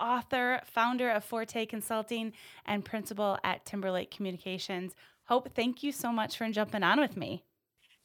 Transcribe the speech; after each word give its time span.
author, 0.00 0.60
founder 0.64 1.10
of 1.10 1.24
Forte 1.24 1.66
Consulting, 1.66 2.32
and 2.64 2.84
principal 2.84 3.38
at 3.44 3.64
Timberlake 3.64 4.10
Communications. 4.10 4.94
Hope, 5.24 5.54
thank 5.54 5.82
you 5.82 5.92
so 5.92 6.12
much 6.12 6.36
for 6.36 6.48
jumping 6.50 6.82
on 6.82 7.00
with 7.00 7.16
me. 7.16 7.44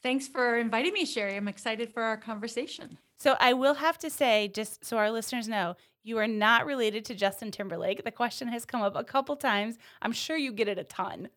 Thanks 0.02 0.26
for 0.26 0.58
inviting 0.58 0.92
me, 0.92 1.04
Sherry. 1.04 1.36
I'm 1.36 1.48
excited 1.48 1.92
for 1.92 2.02
our 2.02 2.16
conversation. 2.16 2.98
So, 3.18 3.36
I 3.38 3.52
will 3.52 3.74
have 3.74 3.98
to 3.98 4.10
say, 4.10 4.48
just 4.48 4.84
so 4.84 4.96
our 4.96 5.10
listeners 5.10 5.46
know, 5.46 5.76
you 6.02 6.18
are 6.18 6.26
not 6.26 6.66
related 6.66 7.04
to 7.06 7.14
Justin 7.14 7.52
Timberlake. 7.52 8.02
The 8.02 8.10
question 8.10 8.48
has 8.48 8.64
come 8.64 8.82
up 8.82 8.96
a 8.96 9.04
couple 9.04 9.36
times. 9.36 9.78
I'm 10.00 10.12
sure 10.12 10.36
you 10.36 10.52
get 10.52 10.66
it 10.66 10.78
a 10.78 10.84
ton. 10.84 11.28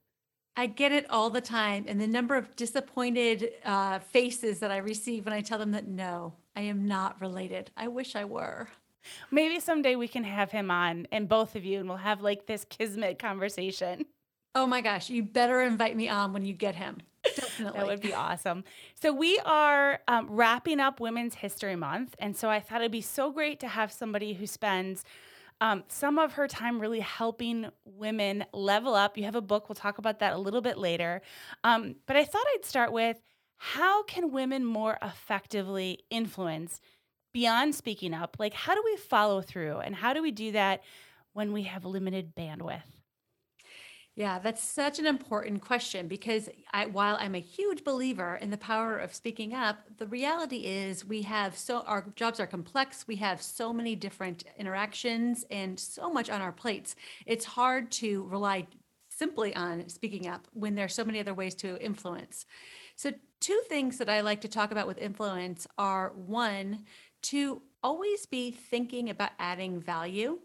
I 0.57 0.67
get 0.67 0.91
it 0.91 1.05
all 1.09 1.29
the 1.29 1.41
time. 1.41 1.85
And 1.87 1.99
the 1.99 2.07
number 2.07 2.35
of 2.35 2.55
disappointed 2.55 3.51
uh, 3.63 3.99
faces 3.99 4.59
that 4.59 4.71
I 4.71 4.77
receive 4.77 5.25
when 5.25 5.33
I 5.33 5.41
tell 5.41 5.59
them 5.59 5.71
that 5.71 5.87
no, 5.87 6.33
I 6.55 6.61
am 6.61 6.87
not 6.87 7.19
related. 7.21 7.71
I 7.77 7.89
wish 7.89 8.15
I 8.15 8.25
were. 8.25 8.69
Maybe 9.31 9.59
someday 9.59 9.95
we 9.95 10.07
can 10.07 10.23
have 10.23 10.51
him 10.51 10.71
on 10.71 11.07
and 11.11 11.27
both 11.27 11.55
of 11.55 11.65
you, 11.65 11.79
and 11.79 11.89
we'll 11.89 11.97
have 11.97 12.21
like 12.21 12.45
this 12.45 12.65
kismet 12.65 13.19
conversation. 13.19 14.05
Oh 14.53 14.65
my 14.65 14.81
gosh, 14.81 15.09
you 15.09 15.23
better 15.23 15.61
invite 15.61 15.95
me 15.97 16.07
on 16.07 16.31
when 16.31 16.45
you 16.45 16.53
get 16.53 16.75
him. 16.75 16.97
Definitely. 17.35 17.79
that 17.79 17.87
would 17.87 18.01
be 18.01 18.13
awesome. 18.13 18.63
So, 18.93 19.11
we 19.11 19.39
are 19.45 19.99
um, 20.07 20.27
wrapping 20.29 20.79
up 20.79 20.99
Women's 20.99 21.35
History 21.35 21.75
Month. 21.75 22.15
And 22.19 22.37
so, 22.37 22.49
I 22.49 22.59
thought 22.59 22.81
it'd 22.81 22.91
be 22.91 23.01
so 23.01 23.31
great 23.31 23.59
to 23.61 23.67
have 23.67 23.91
somebody 23.91 24.33
who 24.33 24.47
spends 24.47 25.03
um, 25.61 25.83
some 25.87 26.19
of 26.19 26.33
her 26.33 26.47
time 26.47 26.79
really 26.79 26.99
helping 26.99 27.67
women 27.85 28.45
level 28.53 28.93
up. 28.93 29.17
You 29.17 29.23
have 29.23 29.35
a 29.35 29.41
book, 29.41 29.69
we'll 29.69 29.75
talk 29.75 29.97
about 29.97 30.19
that 30.19 30.33
a 30.33 30.37
little 30.37 30.61
bit 30.61 30.77
later. 30.77 31.21
Um, 31.63 31.95
but 32.05 32.15
I 32.15 32.25
thought 32.25 32.45
I'd 32.55 32.65
start 32.65 32.91
with 32.91 33.21
how 33.57 34.03
can 34.03 34.31
women 34.31 34.65
more 34.65 34.97
effectively 35.01 35.99
influence 36.09 36.81
beyond 37.35 37.75
speaking 37.75 38.13
up, 38.13 38.37
like 38.39 38.53
how 38.53 38.73
do 38.73 38.81
we 38.85 38.95
follow 38.95 39.41
through 39.41 39.79
and 39.79 39.93
how 39.93 40.13
do 40.13 40.21
we 40.21 40.31
do 40.31 40.53
that 40.53 40.81
when 41.33 41.51
we 41.51 41.63
have 41.63 41.83
limited 41.83 42.33
bandwidth? 42.33 42.87
Yeah, 44.15 44.39
that's 44.39 44.63
such 44.63 44.99
an 44.99 45.05
important 45.05 45.61
question 45.61 46.07
because 46.07 46.47
I, 46.71 46.85
while 46.85 47.17
I'm 47.19 47.35
a 47.35 47.39
huge 47.39 47.83
believer 47.83 48.37
in 48.37 48.51
the 48.51 48.57
power 48.57 48.97
of 48.97 49.13
speaking 49.13 49.53
up, 49.53 49.79
the 49.97 50.07
reality 50.07 50.59
is 50.59 51.03
we 51.03 51.23
have 51.23 51.57
so 51.57 51.81
our 51.81 52.05
jobs 52.15 52.39
are 52.39 52.47
complex. 52.47 53.05
We 53.05 53.17
have 53.17 53.41
so 53.41 53.73
many 53.73 53.97
different 53.97 54.45
interactions 54.57 55.43
and 55.51 55.77
so 55.77 56.09
much 56.09 56.29
on 56.29 56.41
our 56.41 56.53
plates. 56.53 56.95
It's 57.25 57.43
hard 57.43 57.91
to 57.99 58.23
rely 58.29 58.67
simply 59.09 59.53
on 59.55 59.89
speaking 59.89 60.27
up 60.27 60.47
when 60.53 60.75
there's 60.75 60.93
so 60.93 61.03
many 61.03 61.19
other 61.19 61.33
ways 61.33 61.55
to 61.55 61.77
influence. 61.81 62.45
So, 62.95 63.11
two 63.41 63.61
things 63.67 63.97
that 63.97 64.09
I 64.09 64.21
like 64.21 64.41
to 64.41 64.47
talk 64.47 64.71
about 64.71 64.87
with 64.87 64.97
influence 64.97 65.67
are 65.77 66.13
one, 66.15 66.85
to 67.29 67.61
always 67.83 68.25
be 68.25 68.51
thinking 68.51 69.09
about 69.09 69.31
adding 69.39 69.79
value. 69.79 70.39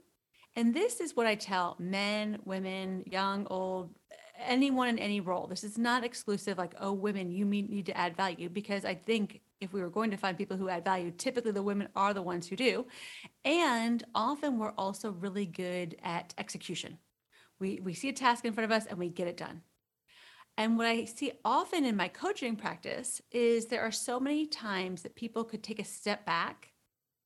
And 0.56 0.75
this 0.75 1.00
is 1.00 1.17
what 1.17 1.27
I 1.27 1.34
tell 1.34 1.77
men, 1.78 2.39
women, 2.45 3.05
young, 3.06 3.47
old, 3.48 3.95
anyone 4.39 4.89
in 4.89 4.98
any 4.98 5.20
role. 5.20 5.46
This 5.46 5.64
is 5.64 5.79
not 5.79 6.05
exclusive, 6.05 6.58
like, 6.58 6.74
oh, 6.80 6.92
women, 6.92 7.30
you 7.30 7.45
need 7.45 7.86
to 7.86 7.96
add 7.96 8.17
value, 8.17 8.48
because 8.48 8.85
I 8.85 8.95
think 8.95 9.41
if 9.61 9.73
we 9.73 9.80
were 9.80 9.91
going 9.91 10.11
to 10.11 10.17
find 10.17 10.39
people 10.39 10.57
who 10.57 10.68
add 10.68 10.85
value, 10.85 11.11
typically 11.11 11.52
the 11.52 11.63
women 11.63 11.89
are 11.95 12.14
the 12.14 12.23
ones 12.23 12.48
who 12.48 12.57
do. 12.57 12.86
And 13.45 14.02
often 14.14 14.58
we're 14.58 14.73
also 14.73 15.11
really 15.11 15.47
good 15.47 15.97
at 16.02 16.35
execution. 16.39 16.98
We, 17.58 17.80
we 17.83 17.92
see 17.92 18.08
a 18.08 18.14
task 18.14 18.45
in 18.45 18.55
front 18.55 18.70
of 18.70 18.77
us 18.77 18.86
and 18.86 18.98
we 18.98 19.11
get 19.11 19.29
it 19.29 19.36
done. 19.36 19.61
And 20.57 20.77
what 20.77 20.86
I 20.86 21.05
see 21.05 21.33
often 21.45 21.85
in 21.85 21.95
my 21.95 22.08
coaching 22.08 22.57
practice 22.57 23.20
is 23.30 23.67
there 23.67 23.83
are 23.83 23.92
so 23.92 24.18
many 24.18 24.47
times 24.47 25.02
that 25.02 25.14
people 25.14 25.45
could 25.45 25.62
take 25.62 25.79
a 25.79 25.85
step 25.85 26.24
back 26.24 26.70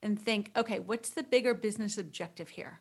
and 0.04 0.20
think, 0.20 0.52
okay, 0.56 0.78
what's 0.78 1.10
the 1.10 1.22
bigger 1.22 1.54
business 1.54 1.98
objective 1.98 2.50
here? 2.50 2.80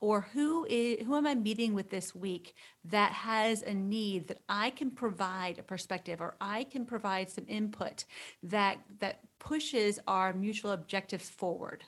Or 0.00 0.22
who 0.32 0.66
is 0.68 1.06
who 1.06 1.14
am 1.16 1.26
I 1.26 1.34
meeting 1.34 1.74
with 1.74 1.90
this 1.90 2.14
week 2.14 2.54
that 2.84 3.12
has 3.12 3.62
a 3.62 3.74
need 3.74 4.28
that 4.28 4.40
I 4.48 4.70
can 4.70 4.90
provide 4.90 5.58
a 5.58 5.62
perspective 5.62 6.20
or 6.20 6.36
I 6.40 6.64
can 6.64 6.86
provide 6.86 7.30
some 7.30 7.44
input 7.48 8.04
that 8.42 8.78
that 8.98 9.20
pushes 9.38 9.98
our 10.06 10.32
mutual 10.32 10.72
objectives 10.72 11.28
forward. 11.28 11.84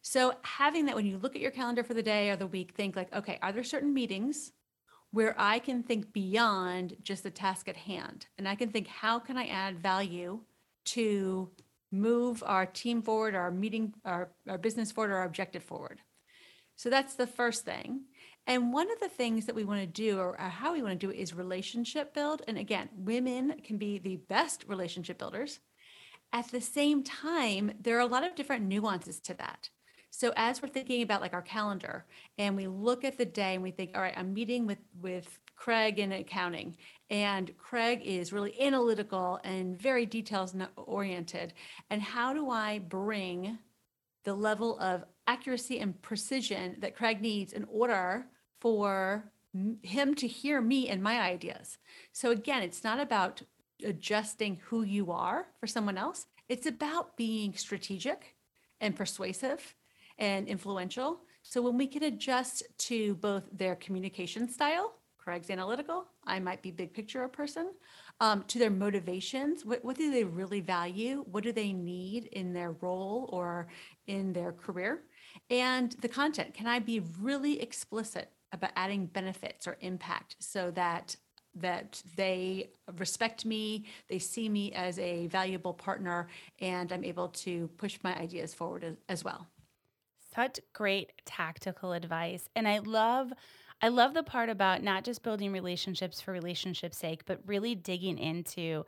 So 0.00 0.34
having 0.42 0.86
that 0.86 0.94
when 0.94 1.06
you 1.06 1.18
look 1.18 1.34
at 1.34 1.42
your 1.42 1.50
calendar 1.50 1.82
for 1.82 1.94
the 1.94 2.02
day 2.02 2.30
or 2.30 2.36
the 2.36 2.46
week, 2.46 2.74
think 2.74 2.94
like, 2.94 3.12
okay, 3.12 3.38
are 3.42 3.52
there 3.52 3.64
certain 3.64 3.92
meetings 3.92 4.52
where 5.14 5.34
I 5.38 5.60
can 5.60 5.84
think 5.84 6.12
beyond 6.12 6.96
just 7.04 7.22
the 7.22 7.30
task 7.30 7.68
at 7.68 7.76
hand. 7.76 8.26
And 8.36 8.48
I 8.48 8.56
can 8.56 8.70
think, 8.70 8.88
how 8.88 9.20
can 9.20 9.36
I 9.36 9.46
add 9.46 9.78
value 9.78 10.40
to 10.86 11.50
move 12.00 12.42
our 12.46 12.66
team 12.66 13.02
forward, 13.02 13.34
our 13.34 13.50
meeting, 13.50 13.94
our, 14.04 14.30
our 14.48 14.58
business 14.58 14.92
forward, 14.92 15.12
our 15.12 15.24
objective 15.24 15.62
forward? 15.62 16.00
So 16.76 16.90
that's 16.90 17.14
the 17.14 17.26
first 17.26 17.64
thing. 17.64 18.02
And 18.46 18.72
one 18.72 18.90
of 18.90 19.00
the 19.00 19.08
things 19.08 19.46
that 19.46 19.54
we 19.54 19.64
want 19.64 19.80
to 19.80 19.86
do, 19.86 20.18
or, 20.18 20.38
or 20.38 20.48
how 20.48 20.74
we 20.74 20.82
want 20.82 21.00
to 21.00 21.06
do 21.06 21.10
it, 21.10 21.18
is 21.18 21.32
relationship 21.32 22.12
build. 22.12 22.42
And 22.46 22.58
again, 22.58 22.88
women 22.94 23.54
can 23.64 23.78
be 23.78 23.98
the 23.98 24.16
best 24.16 24.64
relationship 24.68 25.18
builders. 25.18 25.60
At 26.32 26.50
the 26.50 26.60
same 26.60 27.02
time, 27.02 27.72
there 27.80 27.96
are 27.96 28.00
a 28.00 28.06
lot 28.06 28.26
of 28.26 28.34
different 28.34 28.66
nuances 28.66 29.20
to 29.20 29.34
that. 29.34 29.70
So 30.10 30.32
as 30.36 30.62
we're 30.62 30.68
thinking 30.68 31.02
about 31.02 31.20
like 31.20 31.32
our 31.32 31.42
calendar 31.42 32.04
and 32.38 32.54
we 32.54 32.66
look 32.66 33.02
at 33.02 33.18
the 33.18 33.24
day 33.24 33.54
and 33.54 33.62
we 33.62 33.70
think, 33.70 33.92
all 33.94 34.02
right, 34.02 34.14
I'm 34.16 34.34
meeting 34.34 34.66
with 34.66 34.78
with 35.00 35.40
Craig 35.64 35.98
in 35.98 36.12
accounting 36.12 36.76
and 37.08 37.56
Craig 37.56 38.02
is 38.04 38.34
really 38.34 38.60
analytical 38.60 39.40
and 39.44 39.80
very 39.80 40.04
details 40.04 40.54
oriented. 40.76 41.54
And 41.88 42.02
how 42.02 42.34
do 42.34 42.50
I 42.50 42.80
bring 42.80 43.56
the 44.24 44.34
level 44.34 44.78
of 44.78 45.04
accuracy 45.26 45.78
and 45.78 46.00
precision 46.02 46.76
that 46.80 46.94
Craig 46.94 47.22
needs 47.22 47.54
in 47.54 47.64
order 47.70 48.26
for 48.60 49.32
him 49.80 50.14
to 50.16 50.26
hear 50.26 50.60
me 50.60 50.90
and 50.90 51.02
my 51.02 51.18
ideas? 51.18 51.78
So 52.12 52.30
again, 52.30 52.62
it's 52.62 52.84
not 52.84 53.00
about 53.00 53.40
adjusting 53.82 54.60
who 54.66 54.82
you 54.82 55.12
are 55.12 55.46
for 55.58 55.66
someone 55.66 55.96
else. 55.96 56.26
It's 56.50 56.66
about 56.66 57.16
being 57.16 57.54
strategic 57.54 58.36
and 58.82 58.94
persuasive 58.94 59.74
and 60.18 60.46
influential. 60.46 61.20
So 61.42 61.62
when 61.62 61.78
we 61.78 61.86
can 61.86 62.02
adjust 62.02 62.64
to 62.80 63.14
both 63.14 63.44
their 63.50 63.76
communication 63.76 64.46
style, 64.46 64.92
Craig's 65.24 65.48
analytical, 65.48 66.04
I 66.26 66.38
might 66.38 66.60
be 66.60 66.70
big 66.70 66.92
picture 66.92 67.26
person, 67.28 67.72
um, 68.20 68.44
to 68.48 68.58
their 68.58 68.70
motivations, 68.70 69.64
what, 69.64 69.82
what 69.82 69.96
do 69.96 70.10
they 70.10 70.22
really 70.22 70.60
value? 70.60 71.24
What 71.30 71.44
do 71.44 71.52
they 71.52 71.72
need 71.72 72.26
in 72.26 72.52
their 72.52 72.72
role 72.72 73.30
or 73.32 73.68
in 74.06 74.34
their 74.34 74.52
career? 74.52 75.04
And 75.48 75.92
the 76.02 76.08
content, 76.08 76.52
can 76.52 76.66
I 76.66 76.78
be 76.78 77.00
really 77.20 77.60
explicit 77.62 78.30
about 78.52 78.72
adding 78.76 79.06
benefits 79.06 79.66
or 79.66 79.78
impact 79.80 80.36
so 80.38 80.70
that 80.72 81.16
that 81.56 82.02
they 82.16 82.70
respect 82.98 83.46
me, 83.46 83.84
they 84.08 84.18
see 84.18 84.48
me 84.48 84.72
as 84.72 84.98
a 84.98 85.28
valuable 85.28 85.72
partner, 85.72 86.26
and 86.60 86.92
I'm 86.92 87.04
able 87.04 87.28
to 87.28 87.68
push 87.76 87.96
my 88.02 88.12
ideas 88.18 88.52
forward 88.52 88.82
as, 88.82 88.96
as 89.08 89.24
well 89.24 89.46
such 90.34 90.60
great 90.72 91.12
tactical 91.24 91.92
advice. 91.92 92.48
And 92.56 92.66
I 92.66 92.78
love 92.78 93.32
I 93.84 93.88
love 93.88 94.14
the 94.14 94.22
part 94.22 94.48
about 94.48 94.82
not 94.82 95.04
just 95.04 95.22
building 95.22 95.52
relationships 95.52 96.18
for 96.18 96.32
relationship's 96.32 96.96
sake, 96.96 97.26
but 97.26 97.40
really 97.44 97.74
digging 97.74 98.16
into 98.16 98.86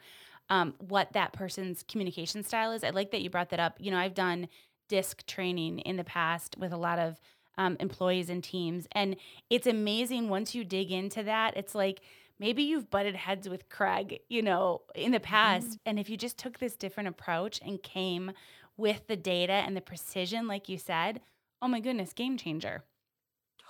um, 0.49 0.73
what 0.79 1.13
that 1.13 1.35
person's 1.35 1.85
communication 1.87 2.43
style 2.43 2.73
is. 2.73 2.83
I 2.83 2.89
like 2.89 3.11
that 3.11 3.21
you 3.21 3.29
brought 3.29 3.51
that 3.51 3.61
up. 3.61 3.77
You 3.79 3.91
know, 3.91 3.99
I've 3.99 4.15
done 4.15 4.49
disc 4.89 5.27
training 5.27 5.81
in 5.81 5.97
the 5.99 6.05
past 6.05 6.57
with 6.57 6.73
a 6.73 6.79
lot 6.79 6.99
of 6.99 7.21
um, 7.59 7.77
employees 7.79 8.31
and 8.31 8.43
teams, 8.43 8.87
and 8.93 9.17
it's 9.51 9.67
amazing 9.67 10.31
once 10.31 10.55
you 10.55 10.65
dig 10.65 10.91
into 10.91 11.23
that. 11.25 11.59
It's 11.59 11.75
like 11.75 12.01
maybe 12.39 12.63
you've 12.63 12.89
butted 12.89 13.17
heads 13.17 13.51
with 13.51 13.69
Craig, 13.69 14.21
you 14.31 14.41
know, 14.41 14.81
in 14.95 15.13
the 15.13 15.21
past, 15.21 15.67
mm-hmm. 15.67 15.91
and 15.91 15.99
if 15.99 16.09
you 16.09 16.17
just 16.17 16.39
took 16.39 16.59
this 16.59 16.75
different 16.75 17.11
approach 17.11 17.61
and 17.63 17.83
came 17.83 18.33
with 18.79 19.09
the 19.09 19.17
data 19.17 19.53
and 19.53 19.77
the 19.77 19.83
precision, 19.83 20.49
like 20.49 20.71
you 20.71 20.79
said, 20.79 21.21
oh 21.61 21.69
my 21.69 21.81
goodness, 21.81 22.15
game 22.15 22.39
changer. 22.39 22.83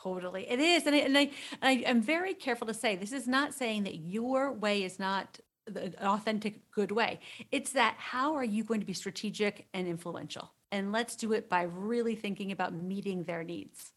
Totally. 0.06 0.48
It 0.48 0.60
is. 0.60 0.86
And, 0.86 0.94
I, 0.94 0.98
and 0.98 1.18
I, 1.18 1.30
I, 1.60 1.72
am 1.84 2.00
very 2.00 2.32
careful 2.32 2.68
to 2.68 2.74
say 2.74 2.94
this 2.94 3.10
is 3.10 3.26
not 3.26 3.52
saying 3.52 3.82
that 3.82 3.96
your 3.96 4.52
way 4.52 4.84
is 4.84 5.00
not 5.00 5.40
the 5.66 5.92
authentic, 6.00 6.70
good 6.70 6.92
way. 6.92 7.18
It's 7.50 7.72
that 7.72 7.96
how 7.98 8.36
are 8.36 8.44
you 8.44 8.62
going 8.62 8.78
to 8.78 8.86
be 8.86 8.92
strategic 8.92 9.66
and 9.74 9.88
influential? 9.88 10.52
And 10.70 10.92
let's 10.92 11.16
do 11.16 11.32
it 11.32 11.48
by 11.48 11.62
really 11.62 12.14
thinking 12.14 12.52
about 12.52 12.72
meeting 12.72 13.24
their 13.24 13.42
needs. 13.42 13.94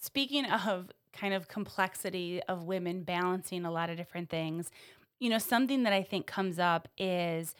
Speaking 0.00 0.46
of 0.46 0.90
kind 1.12 1.32
of 1.32 1.46
complexity 1.46 2.42
of 2.48 2.64
women 2.64 3.04
balancing 3.04 3.64
a 3.64 3.70
lot 3.70 3.88
of 3.88 3.96
different 3.96 4.30
things, 4.30 4.68
you 5.20 5.30
know, 5.30 5.38
something 5.38 5.84
that 5.84 5.92
I 5.92 6.02
think 6.02 6.26
comes 6.26 6.58
up 6.58 6.88
is, 6.98 7.54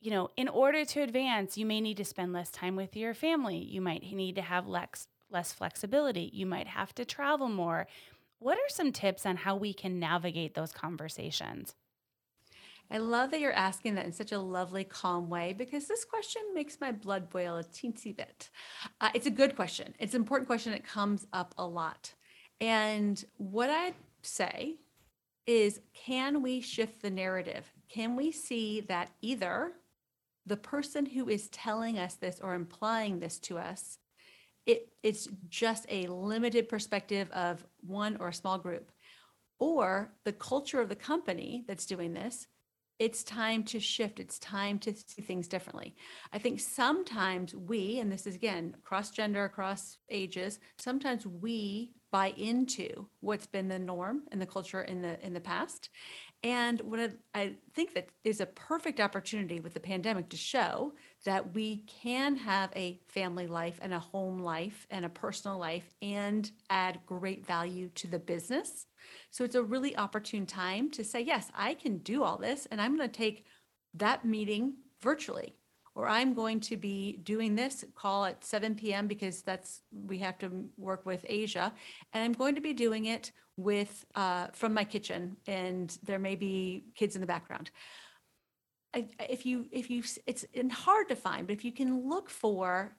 you 0.00 0.10
know, 0.10 0.32
in 0.36 0.48
order 0.48 0.84
to 0.84 1.02
advance, 1.02 1.56
you 1.56 1.64
may 1.64 1.80
need 1.80 1.98
to 1.98 2.04
spend 2.04 2.32
less 2.32 2.50
time 2.50 2.74
with 2.74 2.96
your 2.96 3.14
family. 3.14 3.58
You 3.58 3.80
might 3.80 4.02
need 4.02 4.34
to 4.34 4.42
have 4.42 4.66
less 4.66 5.06
less 5.34 5.52
flexibility. 5.52 6.30
You 6.32 6.46
might 6.46 6.68
have 6.68 6.94
to 6.94 7.04
travel 7.04 7.48
more. 7.48 7.86
What 8.38 8.56
are 8.56 8.68
some 8.68 8.92
tips 8.92 9.26
on 9.26 9.36
how 9.36 9.56
we 9.56 9.74
can 9.74 9.98
navigate 9.98 10.54
those 10.54 10.72
conversations? 10.72 11.74
I 12.90 12.98
love 12.98 13.30
that 13.30 13.40
you're 13.40 13.52
asking 13.52 13.94
that 13.94 14.04
in 14.04 14.12
such 14.12 14.32
a 14.32 14.38
lovely, 14.38 14.84
calm 14.84 15.28
way 15.28 15.54
because 15.56 15.86
this 15.86 16.04
question 16.04 16.42
makes 16.54 16.80
my 16.80 16.92
blood 16.92 17.30
boil 17.30 17.56
a 17.56 17.64
teensy 17.64 18.14
bit. 18.16 18.50
Uh, 19.00 19.10
it's 19.14 19.26
a 19.26 19.30
good 19.30 19.56
question. 19.56 19.94
It's 19.98 20.14
an 20.14 20.20
important 20.20 20.46
question. 20.46 20.72
It 20.72 20.84
comes 20.84 21.26
up 21.32 21.54
a 21.58 21.66
lot. 21.66 22.12
And 22.60 23.22
what 23.36 23.70
I'd 23.70 23.94
say 24.22 24.76
is 25.46 25.80
can 25.92 26.42
we 26.42 26.60
shift 26.60 27.02
the 27.02 27.10
narrative? 27.10 27.72
Can 27.88 28.16
we 28.16 28.30
see 28.32 28.80
that 28.82 29.10
either 29.20 29.72
the 30.46 30.56
person 30.56 31.06
who 31.06 31.28
is 31.28 31.48
telling 31.48 31.98
us 31.98 32.14
this 32.14 32.40
or 32.42 32.54
implying 32.54 33.18
this 33.18 33.38
to 33.40 33.58
us, 33.58 33.98
it, 34.66 34.88
it's 35.02 35.28
just 35.48 35.86
a 35.88 36.06
limited 36.06 36.68
perspective 36.68 37.30
of 37.32 37.64
one 37.80 38.16
or 38.18 38.28
a 38.28 38.34
small 38.34 38.58
group, 38.58 38.90
or 39.58 40.12
the 40.24 40.32
culture 40.32 40.80
of 40.80 40.88
the 40.88 40.96
company 40.96 41.64
that's 41.66 41.86
doing 41.86 42.12
this 42.12 42.46
it's 42.98 43.24
time 43.24 43.64
to 43.64 43.80
shift. 43.80 44.20
It's 44.20 44.38
time 44.38 44.78
to 44.80 44.94
see 44.94 45.22
things 45.22 45.48
differently. 45.48 45.96
I 46.32 46.38
think 46.38 46.60
sometimes 46.60 47.54
we, 47.54 47.98
and 47.98 48.10
this 48.10 48.26
is 48.26 48.36
again 48.36 48.76
cross 48.82 49.10
gender, 49.10 49.44
across 49.44 49.98
ages, 50.10 50.60
sometimes 50.78 51.26
we 51.26 51.92
buy 52.14 52.32
into 52.36 53.08
what's 53.22 53.48
been 53.48 53.66
the 53.66 53.76
norm 53.76 54.22
and 54.30 54.40
the 54.40 54.46
culture 54.46 54.82
in 54.82 55.02
the 55.02 55.20
in 55.26 55.34
the 55.34 55.40
past. 55.40 55.88
And 56.44 56.80
what 56.82 57.00
I, 57.00 57.10
I 57.34 57.54
think 57.72 57.94
that 57.94 58.06
is 58.22 58.40
a 58.40 58.46
perfect 58.46 59.00
opportunity 59.00 59.58
with 59.58 59.74
the 59.74 59.80
pandemic 59.80 60.28
to 60.28 60.36
show 60.36 60.92
that 61.24 61.54
we 61.56 61.78
can 62.02 62.36
have 62.36 62.70
a 62.76 63.00
family 63.08 63.48
life 63.48 63.80
and 63.82 63.92
a 63.92 63.98
home 63.98 64.38
life 64.38 64.86
and 64.92 65.04
a 65.04 65.08
personal 65.08 65.58
life 65.58 65.92
and 66.02 66.48
add 66.70 67.00
great 67.04 67.44
value 67.44 67.88
to 67.96 68.06
the 68.06 68.20
business. 68.20 68.86
So 69.32 69.42
it's 69.42 69.56
a 69.56 69.64
really 69.64 69.96
opportune 69.96 70.46
time 70.46 70.92
to 70.92 71.02
say, 71.02 71.20
yes, 71.20 71.50
I 71.52 71.74
can 71.74 71.98
do 71.98 72.22
all 72.22 72.38
this 72.38 72.68
and 72.70 72.80
I'm 72.80 72.96
going 72.96 73.10
to 73.10 73.18
take 73.18 73.44
that 73.94 74.24
meeting 74.24 74.74
virtually 75.00 75.56
or 75.94 76.08
I'm 76.08 76.34
going 76.34 76.60
to 76.60 76.76
be 76.76 77.20
doing 77.22 77.54
this 77.54 77.84
call 77.94 78.24
at 78.24 78.44
7 78.44 78.74
p.m. 78.74 79.06
because 79.06 79.42
that's 79.42 79.82
we 80.06 80.18
have 80.18 80.38
to 80.38 80.68
work 80.76 81.06
with 81.06 81.24
Asia, 81.28 81.72
and 82.12 82.24
I'm 82.24 82.32
going 82.32 82.54
to 82.54 82.60
be 82.60 82.72
doing 82.72 83.06
it 83.06 83.32
with 83.56 84.04
uh, 84.14 84.48
from 84.52 84.74
my 84.74 84.84
kitchen, 84.84 85.36
and 85.46 85.96
there 86.02 86.18
may 86.18 86.34
be 86.34 86.84
kids 86.94 87.14
in 87.14 87.20
the 87.20 87.26
background. 87.26 87.70
I, 88.94 89.06
if 89.28 89.46
you 89.46 89.66
if 89.70 89.90
you 89.90 90.02
it's 90.26 90.44
hard 90.70 91.08
to 91.08 91.16
find, 91.16 91.46
but 91.46 91.54
if 91.54 91.64
you 91.64 91.72
can 91.72 92.08
look 92.08 92.28
for 92.30 92.96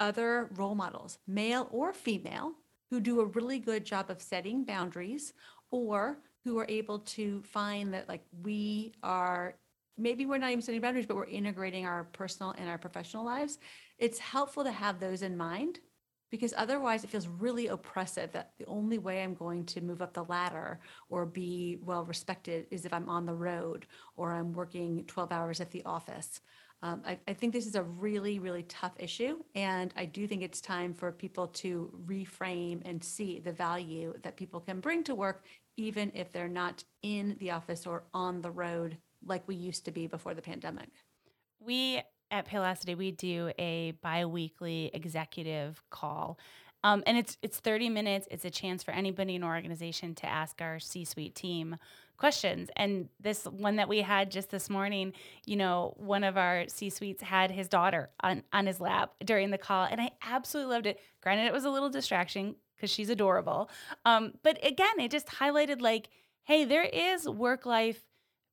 other 0.00 0.50
role 0.54 0.74
models, 0.74 1.18
male 1.26 1.68
or 1.70 1.92
female, 1.92 2.52
who 2.90 3.00
do 3.00 3.20
a 3.20 3.26
really 3.26 3.58
good 3.58 3.84
job 3.84 4.10
of 4.10 4.20
setting 4.20 4.64
boundaries 4.64 5.32
or 5.70 6.18
who 6.44 6.58
are 6.58 6.66
able 6.68 7.00
to 7.00 7.42
find 7.42 7.92
that 7.92 8.08
like 8.08 8.22
we 8.42 8.92
are 9.02 9.56
maybe 9.98 10.26
we're 10.26 10.38
not 10.38 10.50
even 10.50 10.62
setting 10.62 10.80
boundaries 10.80 11.06
but 11.06 11.16
we're 11.16 11.24
integrating 11.24 11.86
our 11.86 12.04
personal 12.04 12.54
and 12.58 12.68
our 12.68 12.78
professional 12.78 13.24
lives 13.24 13.58
it's 13.98 14.18
helpful 14.18 14.64
to 14.64 14.70
have 14.70 15.00
those 15.00 15.22
in 15.22 15.36
mind 15.36 15.80
because 16.30 16.52
otherwise 16.56 17.04
it 17.04 17.10
feels 17.10 17.28
really 17.28 17.68
oppressive 17.68 18.32
that 18.32 18.52
the 18.58 18.66
only 18.66 18.98
way 18.98 19.22
i'm 19.22 19.34
going 19.34 19.64
to 19.64 19.80
move 19.80 20.02
up 20.02 20.12
the 20.12 20.24
ladder 20.24 20.80
or 21.08 21.24
be 21.26 21.78
well 21.82 22.04
respected 22.04 22.66
is 22.70 22.84
if 22.84 22.92
i'm 22.92 23.08
on 23.08 23.26
the 23.26 23.34
road 23.34 23.86
or 24.16 24.32
i'm 24.32 24.52
working 24.52 25.04
12 25.06 25.32
hours 25.32 25.60
at 25.60 25.70
the 25.70 25.84
office 25.84 26.40
um, 26.82 27.02
I, 27.06 27.18
I 27.26 27.32
think 27.32 27.52
this 27.52 27.66
is 27.66 27.74
a 27.74 27.82
really, 27.82 28.38
really 28.38 28.62
tough 28.64 28.92
issue. 28.98 29.38
And 29.54 29.92
I 29.96 30.04
do 30.04 30.26
think 30.28 30.42
it's 30.42 30.60
time 30.60 30.92
for 30.92 31.10
people 31.10 31.48
to 31.48 31.90
reframe 32.06 32.82
and 32.84 33.02
see 33.02 33.40
the 33.40 33.52
value 33.52 34.14
that 34.22 34.36
people 34.36 34.60
can 34.60 34.80
bring 34.80 35.02
to 35.04 35.14
work, 35.14 35.44
even 35.76 36.12
if 36.14 36.32
they're 36.32 36.48
not 36.48 36.84
in 37.02 37.36
the 37.40 37.52
office 37.52 37.86
or 37.86 38.04
on 38.12 38.42
the 38.42 38.50
road 38.50 38.98
like 39.26 39.46
we 39.46 39.54
used 39.54 39.84
to 39.84 39.90
be 39.90 40.06
before 40.06 40.34
the 40.34 40.42
pandemic. 40.42 40.88
We 41.60 42.02
at 42.30 42.48
Paylocity, 42.48 42.96
we 42.96 43.12
do 43.12 43.52
a 43.58 43.92
biweekly 44.02 44.90
executive 44.92 45.82
call. 45.90 46.38
Um, 46.84 47.02
and 47.06 47.16
it's 47.16 47.36
it's 47.42 47.58
30 47.58 47.88
minutes. 47.88 48.28
It's 48.30 48.44
a 48.44 48.50
chance 48.50 48.82
for 48.82 48.92
anybody 48.92 49.34
in 49.34 49.42
our 49.42 49.54
organization 49.54 50.14
to 50.16 50.26
ask 50.26 50.60
our 50.60 50.78
C-suite 50.78 51.34
team 51.34 51.76
questions. 52.16 52.70
And 52.76 53.08
this 53.20 53.44
one 53.44 53.76
that 53.76 53.88
we 53.88 54.02
had 54.02 54.30
just 54.30 54.50
this 54.50 54.70
morning, 54.70 55.12
you 55.44 55.56
know, 55.56 55.94
one 55.96 56.24
of 56.24 56.36
our 56.36 56.64
C 56.68 56.90
suites 56.90 57.22
had 57.22 57.50
his 57.50 57.68
daughter 57.68 58.10
on, 58.20 58.42
on 58.52 58.66
his 58.66 58.80
lap 58.80 59.12
during 59.24 59.50
the 59.50 59.58
call. 59.58 59.86
And 59.90 60.00
I 60.00 60.12
absolutely 60.22 60.74
loved 60.74 60.86
it. 60.86 61.00
Granted, 61.22 61.46
it 61.46 61.52
was 61.52 61.64
a 61.64 61.70
little 61.70 61.90
distraction 61.90 62.54
because 62.76 62.90
she's 62.90 63.10
adorable. 63.10 63.70
Um, 64.04 64.34
but 64.42 64.64
again, 64.64 64.98
it 64.98 65.10
just 65.10 65.26
highlighted 65.26 65.80
like, 65.80 66.08
hey, 66.44 66.64
there 66.64 66.84
is 66.84 67.28
work 67.28 67.66
life 67.66 68.02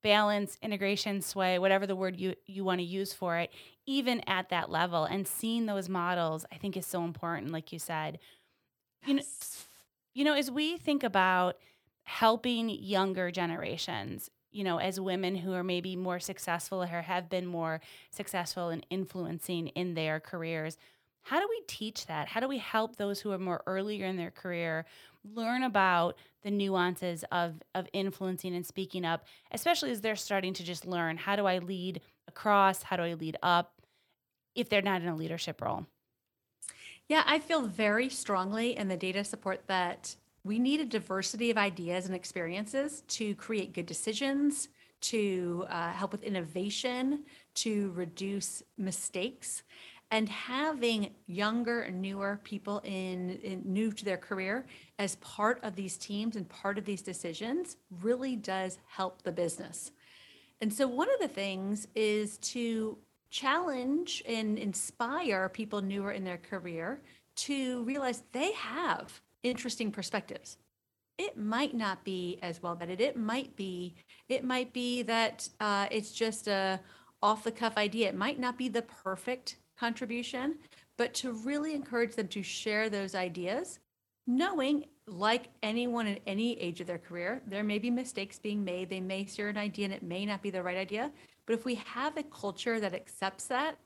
balance, 0.03 0.57
integration, 0.61 1.21
sway, 1.21 1.59
whatever 1.59 1.88
the 1.88 1.95
word 1.95 2.19
you, 2.19 2.35
you 2.45 2.63
want 2.63 2.79
to 2.79 2.85
use 2.85 3.13
for 3.13 3.38
it, 3.38 3.51
even 3.88 4.21
at 4.27 4.50
that 4.50 4.69
level. 4.69 5.05
And 5.05 5.27
seeing 5.27 5.65
those 5.65 5.89
models, 5.89 6.45
I 6.51 6.57
think 6.57 6.77
is 6.77 6.85
so 6.85 7.03
important, 7.03 7.51
like 7.51 7.73
you 7.73 7.79
said. 7.79 8.19
Yes. 9.05 9.07
You 9.07 9.15
know, 9.15 9.23
you 10.13 10.25
know, 10.25 10.33
as 10.33 10.51
we 10.51 10.77
think 10.77 11.03
about 11.03 11.57
helping 12.03 12.69
younger 12.69 13.31
generations 13.31 14.29
you 14.51 14.63
know 14.63 14.77
as 14.77 15.00
women 15.00 15.35
who 15.35 15.53
are 15.53 15.63
maybe 15.63 15.95
more 15.95 16.19
successful 16.19 16.83
or 16.83 16.88
have 17.01 17.29
been 17.29 17.45
more 17.45 17.81
successful 18.11 18.69
in 18.69 18.81
influencing 18.89 19.67
in 19.69 19.94
their 19.94 20.19
careers 20.19 20.77
how 21.23 21.39
do 21.39 21.47
we 21.50 21.61
teach 21.67 22.05
that 22.07 22.27
how 22.27 22.41
do 22.41 22.47
we 22.47 22.57
help 22.57 22.97
those 22.97 23.21
who 23.21 23.31
are 23.31 23.39
more 23.39 23.63
earlier 23.67 24.05
in 24.05 24.17
their 24.17 24.31
career 24.31 24.85
learn 25.23 25.63
about 25.63 26.17
the 26.43 26.51
nuances 26.51 27.23
of 27.31 27.55
of 27.75 27.87
influencing 27.93 28.55
and 28.55 28.65
speaking 28.65 29.05
up 29.05 29.25
especially 29.51 29.91
as 29.91 30.01
they're 30.01 30.15
starting 30.15 30.53
to 30.53 30.63
just 30.63 30.85
learn 30.85 31.17
how 31.17 31.35
do 31.35 31.45
i 31.45 31.59
lead 31.59 32.01
across 32.27 32.83
how 32.83 32.95
do 32.95 33.03
i 33.03 33.13
lead 33.13 33.37
up 33.41 33.73
if 34.55 34.69
they're 34.69 34.81
not 34.81 35.01
in 35.01 35.07
a 35.07 35.15
leadership 35.15 35.61
role 35.61 35.85
yeah 37.07 37.24
i 37.25 37.39
feel 37.39 37.62
very 37.62 38.09
strongly 38.09 38.75
and 38.75 38.91
the 38.91 38.98
data 38.98 39.24
support 39.24 39.63
that 39.67 40.15
we 40.43 40.59
need 40.59 40.81
a 40.81 40.86
diversity 40.86 41.51
of 41.51 41.57
ideas 41.57 42.05
and 42.05 42.15
experiences 42.15 43.03
to 43.07 43.33
create 43.36 43.74
good 43.74 43.86
decisions, 43.86 44.67
to 45.00 45.65
uh, 45.69 45.91
help 45.91 46.12
with 46.12 46.24
innovation, 46.24 47.24
to 47.55 47.91
reduce 47.91 48.62
mistakes. 48.77 49.63
And 50.13 50.29
having 50.29 51.10
younger, 51.25 51.89
newer 51.89 52.39
people 52.43 52.82
in, 52.84 53.32
in 53.41 53.63
new 53.65 53.91
to 53.91 54.05
their 54.05 54.15
career 54.15 54.67
as 55.00 55.15
part 55.15 55.60
of 55.63 55.75
these 55.75 55.98
teams 55.98 56.36
and 56.36 56.48
part 56.48 56.77
of 56.77 56.86
these 56.86 57.01
decisions 57.01 57.77
really 58.00 58.36
does 58.36 58.77
help 58.86 59.24
the 59.24 59.32
business. 59.32 59.91
And 60.62 60.72
so, 60.72 60.88
one 60.88 61.10
of 61.12 61.20
the 61.20 61.27
things 61.27 61.88
is 61.96 62.38
to 62.53 62.96
challenge 63.32 64.22
and 64.27 64.60
inspire 64.60 65.50
people 65.50 65.82
newer 65.82 66.12
in 66.12 66.24
their 66.24 66.38
career 66.38 67.01
to 67.38 67.84
realize 67.84 68.22
they 68.34 68.51
have 68.51 69.20
interesting 69.41 69.91
perspectives. 69.91 70.58
It 71.17 71.39
might 71.39 71.74
not 71.74 72.03
be 72.03 72.38
as 72.43 72.62
well 72.62 72.75
vetted. 72.75 73.00
It 73.00 73.17
might 73.17 73.55
be, 73.55 73.96
it 74.29 74.43
might 74.43 74.74
be 74.74 75.01
that 75.01 75.50
uh, 75.60 75.88
it's 75.89 76.12
just 76.12 76.48
a 76.48 76.79
off 77.24 77.43
the 77.43 77.51
cuff 77.51 77.77
idea. 77.77 78.10
It 78.10 78.15
might 78.15 78.39
not 78.39 78.60
be 78.60 78.70
the 78.70 78.84
perfect 78.84 79.55
contribution, 79.83 80.55
but 80.97 81.13
to 81.13 81.33
really 81.49 81.73
encourage 81.75 82.15
them 82.15 82.29
to 82.29 82.41
share 82.41 82.89
those 82.89 83.15
ideas, 83.15 83.79
knowing 84.25 84.85
like 85.07 85.49
anyone 85.61 86.07
at 86.07 86.21
any 86.25 86.57
age 86.57 86.79
of 86.79 86.87
their 86.87 86.97
career, 86.97 87.41
there 87.45 87.65
may 87.65 87.79
be 87.79 87.91
mistakes 87.91 88.39
being 88.39 88.63
made. 88.63 88.89
They 88.89 89.01
may 89.01 89.25
share 89.25 89.49
an 89.49 89.57
idea 89.57 89.85
and 89.85 89.93
it 89.93 90.01
may 90.01 90.25
not 90.25 90.41
be 90.41 90.51
the 90.51 90.63
right 90.63 90.77
idea. 90.77 91.11
But 91.45 91.55
if 91.57 91.65
we 91.65 91.75
have 91.75 92.15
a 92.15 92.23
culture 92.23 92.79
that 92.79 92.93
accepts 92.93 93.45
that 93.47 93.77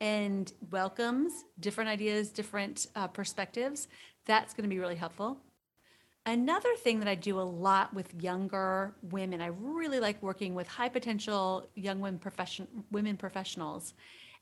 and 0.00 0.52
welcomes 0.70 1.32
different 1.58 1.90
ideas, 1.90 2.30
different 2.30 2.86
uh, 2.94 3.08
perspectives, 3.08 3.88
that's 4.26 4.54
going 4.54 4.68
to 4.68 4.74
be 4.74 4.78
really 4.78 4.94
helpful. 4.94 5.38
Another 6.26 6.74
thing 6.76 7.00
that 7.00 7.08
I 7.08 7.16
do 7.16 7.40
a 7.40 7.48
lot 7.66 7.92
with 7.92 8.14
younger 8.22 8.94
women, 9.02 9.40
I 9.40 9.48
really 9.48 9.98
like 9.98 10.22
working 10.22 10.54
with 10.54 10.68
high 10.68 10.90
potential 10.90 11.66
young 11.74 11.98
women, 11.98 12.20
profession, 12.20 12.68
women 12.92 13.16
professionals. 13.16 13.94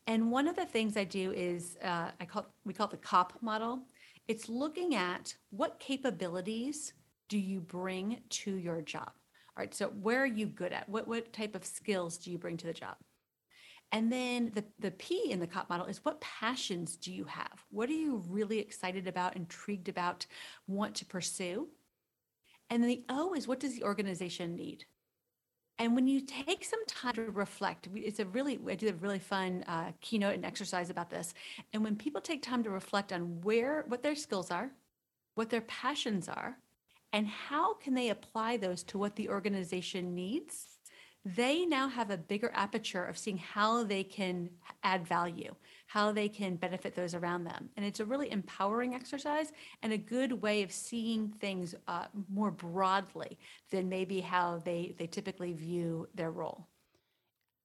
And 0.08 0.30
one 0.30 0.48
of 0.48 0.56
the 0.56 0.64
things 0.64 0.96
I 0.96 1.04
do 1.04 1.32
is 1.32 1.76
uh, 1.84 2.10
I 2.18 2.24
call 2.24 2.46
we 2.64 2.72
call 2.72 2.86
it 2.86 2.92
the 2.92 2.96
COP 2.96 3.34
model. 3.42 3.82
It's 4.26 4.48
looking 4.48 4.94
at 4.94 5.34
what 5.50 5.78
capabilities 5.78 6.94
do 7.28 7.38
you 7.38 7.60
bring 7.60 8.20
to 8.30 8.56
your 8.56 8.80
job. 8.80 9.10
All 9.10 9.58
right, 9.58 9.74
so 9.74 9.88
where 9.88 10.22
are 10.22 10.26
you 10.26 10.46
good 10.46 10.72
at? 10.72 10.88
What 10.88 11.06
what 11.06 11.30
type 11.34 11.54
of 11.54 11.62
skills 11.62 12.16
do 12.16 12.30
you 12.30 12.38
bring 12.38 12.56
to 12.56 12.66
the 12.66 12.72
job? 12.72 12.96
And 13.92 14.10
then 14.10 14.50
the, 14.54 14.64
the 14.78 14.92
P 14.92 15.30
in 15.30 15.40
the 15.40 15.46
COP 15.46 15.68
model 15.68 15.86
is 15.86 16.02
what 16.04 16.20
passions 16.22 16.96
do 16.96 17.12
you 17.12 17.24
have? 17.24 17.64
What 17.70 17.90
are 17.90 17.92
you 17.92 18.22
really 18.28 18.60
excited 18.60 19.08
about, 19.08 19.36
intrigued 19.36 19.90
about, 19.90 20.24
want 20.66 20.94
to 20.96 21.06
pursue? 21.06 21.68
And 22.70 22.82
then 22.82 22.88
the 22.88 23.04
O 23.10 23.34
is 23.34 23.46
what 23.46 23.60
does 23.60 23.74
the 23.74 23.84
organization 23.84 24.56
need? 24.56 24.86
And 25.78 25.94
when 25.94 26.08
you 26.08 26.20
take 26.20 26.64
some 26.64 26.84
time 26.86 27.14
to 27.14 27.30
reflect, 27.30 27.88
it's 27.94 28.18
a 28.18 28.24
really, 28.26 28.58
I 28.68 28.74
did 28.74 28.94
a 28.94 28.96
really 28.96 29.20
fun 29.20 29.64
uh, 29.68 29.92
keynote 30.00 30.34
and 30.34 30.44
exercise 30.44 30.90
about 30.90 31.08
this. 31.08 31.34
And 31.72 31.84
when 31.84 31.94
people 31.94 32.20
take 32.20 32.42
time 32.42 32.64
to 32.64 32.70
reflect 32.70 33.12
on 33.12 33.40
where, 33.42 33.84
what 33.86 34.02
their 34.02 34.16
skills 34.16 34.50
are, 34.50 34.70
what 35.36 35.50
their 35.50 35.60
passions 35.62 36.28
are, 36.28 36.58
and 37.12 37.26
how 37.26 37.74
can 37.74 37.94
they 37.94 38.10
apply 38.10 38.56
those 38.56 38.82
to 38.84 38.98
what 38.98 39.14
the 39.14 39.28
organization 39.28 40.14
needs, 40.14 40.66
they 41.24 41.64
now 41.64 41.88
have 41.88 42.10
a 42.10 42.16
bigger 42.16 42.50
aperture 42.54 43.04
of 43.04 43.16
seeing 43.16 43.38
how 43.38 43.84
they 43.84 44.02
can 44.02 44.50
add 44.82 45.06
value, 45.06 45.54
how 45.88 46.12
they 46.12 46.28
can 46.28 46.54
benefit 46.54 46.94
those 46.94 47.14
around 47.14 47.44
them. 47.44 47.70
And 47.76 47.84
it's 47.84 47.98
a 47.98 48.04
really 48.04 48.30
empowering 48.30 48.94
exercise 48.94 49.52
and 49.82 49.90
a 49.90 49.98
good 49.98 50.32
way 50.42 50.62
of 50.62 50.70
seeing 50.70 51.30
things 51.40 51.74
uh, 51.88 52.04
more 52.30 52.50
broadly 52.50 53.38
than 53.70 53.88
maybe 53.88 54.20
how 54.20 54.60
they, 54.64 54.94
they 54.98 55.06
typically 55.06 55.54
view 55.54 56.06
their 56.14 56.30
role. 56.30 56.68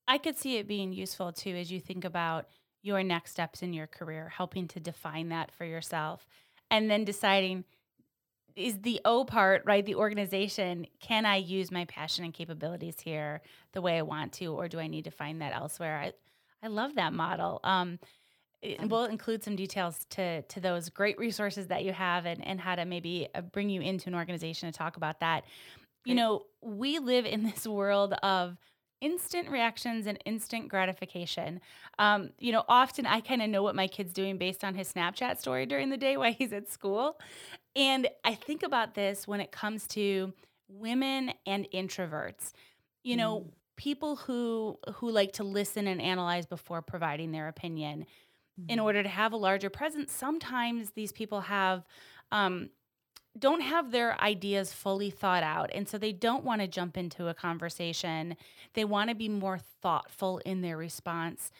I 0.07 0.17
could 0.17 0.37
see 0.37 0.55
it 0.55 0.69
being 0.69 0.93
useful 0.93 1.33
too 1.33 1.53
as 1.55 1.69
you 1.69 1.81
think 1.81 2.05
about 2.05 2.47
your 2.81 3.03
next 3.03 3.31
steps 3.31 3.61
in 3.61 3.73
your 3.73 3.87
career, 3.87 4.29
helping 4.29 4.69
to 4.69 4.79
define 4.79 5.27
that 5.29 5.51
for 5.51 5.65
yourself, 5.65 6.25
and 6.71 6.89
then 6.89 7.03
deciding 7.03 7.65
is 8.55 8.79
the 8.81 9.01
O 9.03 9.25
part, 9.25 9.63
right? 9.65 9.85
The 9.85 9.95
organization. 9.95 10.85
Can 10.99 11.25
I 11.25 11.37
use 11.37 11.71
my 11.71 11.85
passion 11.85 12.23
and 12.23 12.33
capabilities 12.33 12.97
here 13.01 13.41
the 13.73 13.81
way 13.81 13.97
I 13.97 14.03
want 14.03 14.31
to, 14.33 14.47
or 14.47 14.67
do 14.67 14.79
I 14.79 14.87
need 14.87 15.05
to 15.05 15.11
find 15.11 15.41
that 15.41 15.53
elsewhere? 15.53 15.97
I, 15.97 16.13
I 16.63 16.67
love 16.67 16.95
that 16.95 17.13
model. 17.13 17.59
Um, 17.63 17.99
we'll 18.83 19.05
include 19.05 19.43
some 19.43 19.55
details 19.55 20.05
to 20.11 20.41
to 20.43 20.59
those 20.59 20.89
great 20.89 21.19
resources 21.19 21.67
that 21.67 21.83
you 21.83 21.91
have 21.93 22.25
and, 22.25 22.45
and 22.45 22.59
how 22.59 22.75
to 22.75 22.85
maybe 22.85 23.27
uh, 23.35 23.41
bring 23.41 23.69
you 23.69 23.81
into 23.81 24.07
an 24.07 24.15
organization 24.15 24.71
to 24.71 24.77
talk 24.77 24.97
about 24.97 25.19
that. 25.19 25.43
You 26.05 26.15
know, 26.15 26.43
we 26.61 26.99
live 26.99 27.25
in 27.25 27.43
this 27.43 27.65
world 27.65 28.13
of 28.23 28.57
instant 28.99 29.49
reactions 29.49 30.07
and 30.07 30.17
instant 30.25 30.69
gratification. 30.69 31.59
Um, 31.99 32.31
you 32.39 32.51
know, 32.51 32.63
often 32.67 33.05
I 33.05 33.19
kind 33.19 33.41
of 33.41 33.49
know 33.49 33.63
what 33.63 33.75
my 33.75 33.87
kid's 33.87 34.13
doing 34.13 34.37
based 34.37 34.63
on 34.63 34.75
his 34.75 34.91
Snapchat 34.91 35.39
story 35.39 35.65
during 35.65 35.89
the 35.89 35.97
day 35.97 36.15
while 36.17 36.33
he's 36.33 36.53
at 36.53 36.69
school. 36.69 37.19
And 37.75 38.07
I 38.23 38.35
think 38.35 38.63
about 38.63 38.95
this 38.95 39.27
when 39.27 39.41
it 39.41 39.51
comes 39.51 39.87
to 39.87 40.33
women 40.69 41.33
and 41.45 41.67
introverts. 41.73 42.53
You 43.03 43.17
know, 43.17 43.39
mm. 43.39 43.49
People 43.83 44.15
who 44.15 44.79
who 44.95 45.11
like 45.11 45.33
to 45.33 45.43
listen 45.43 45.87
and 45.87 46.01
analyze 46.01 46.45
before 46.45 46.81
providing 46.81 47.33
their 47.33 47.49
opinion. 47.49 48.05
Mm. 48.59 48.71
In 48.71 48.79
order 48.79 49.03
to 49.03 49.09
have 49.09 49.33
a 49.33 49.37
larger 49.37 49.69
presence, 49.69 50.13
sometimes 50.13 50.91
these 50.91 51.11
people 51.11 51.41
have 51.41 51.83
um, 52.31 52.69
don't 53.37 53.61
have 53.61 53.91
their 53.91 54.19
ideas 54.21 54.71
fully 54.71 55.09
thought 55.09 55.43
out. 55.43 55.69
And 55.73 55.89
so 55.89 55.97
they 55.97 56.13
don't 56.13 56.45
want 56.45 56.61
to 56.61 56.67
jump 56.67 56.97
into 56.97 57.27
a 57.27 57.33
conversation. 57.33 58.37
They 58.73 58.85
want 58.85 59.09
to 59.09 59.15
be 59.15 59.27
more 59.27 59.59
thoughtful 59.81 60.37
in 60.45 60.61
their 60.61 60.77
response 60.77 61.51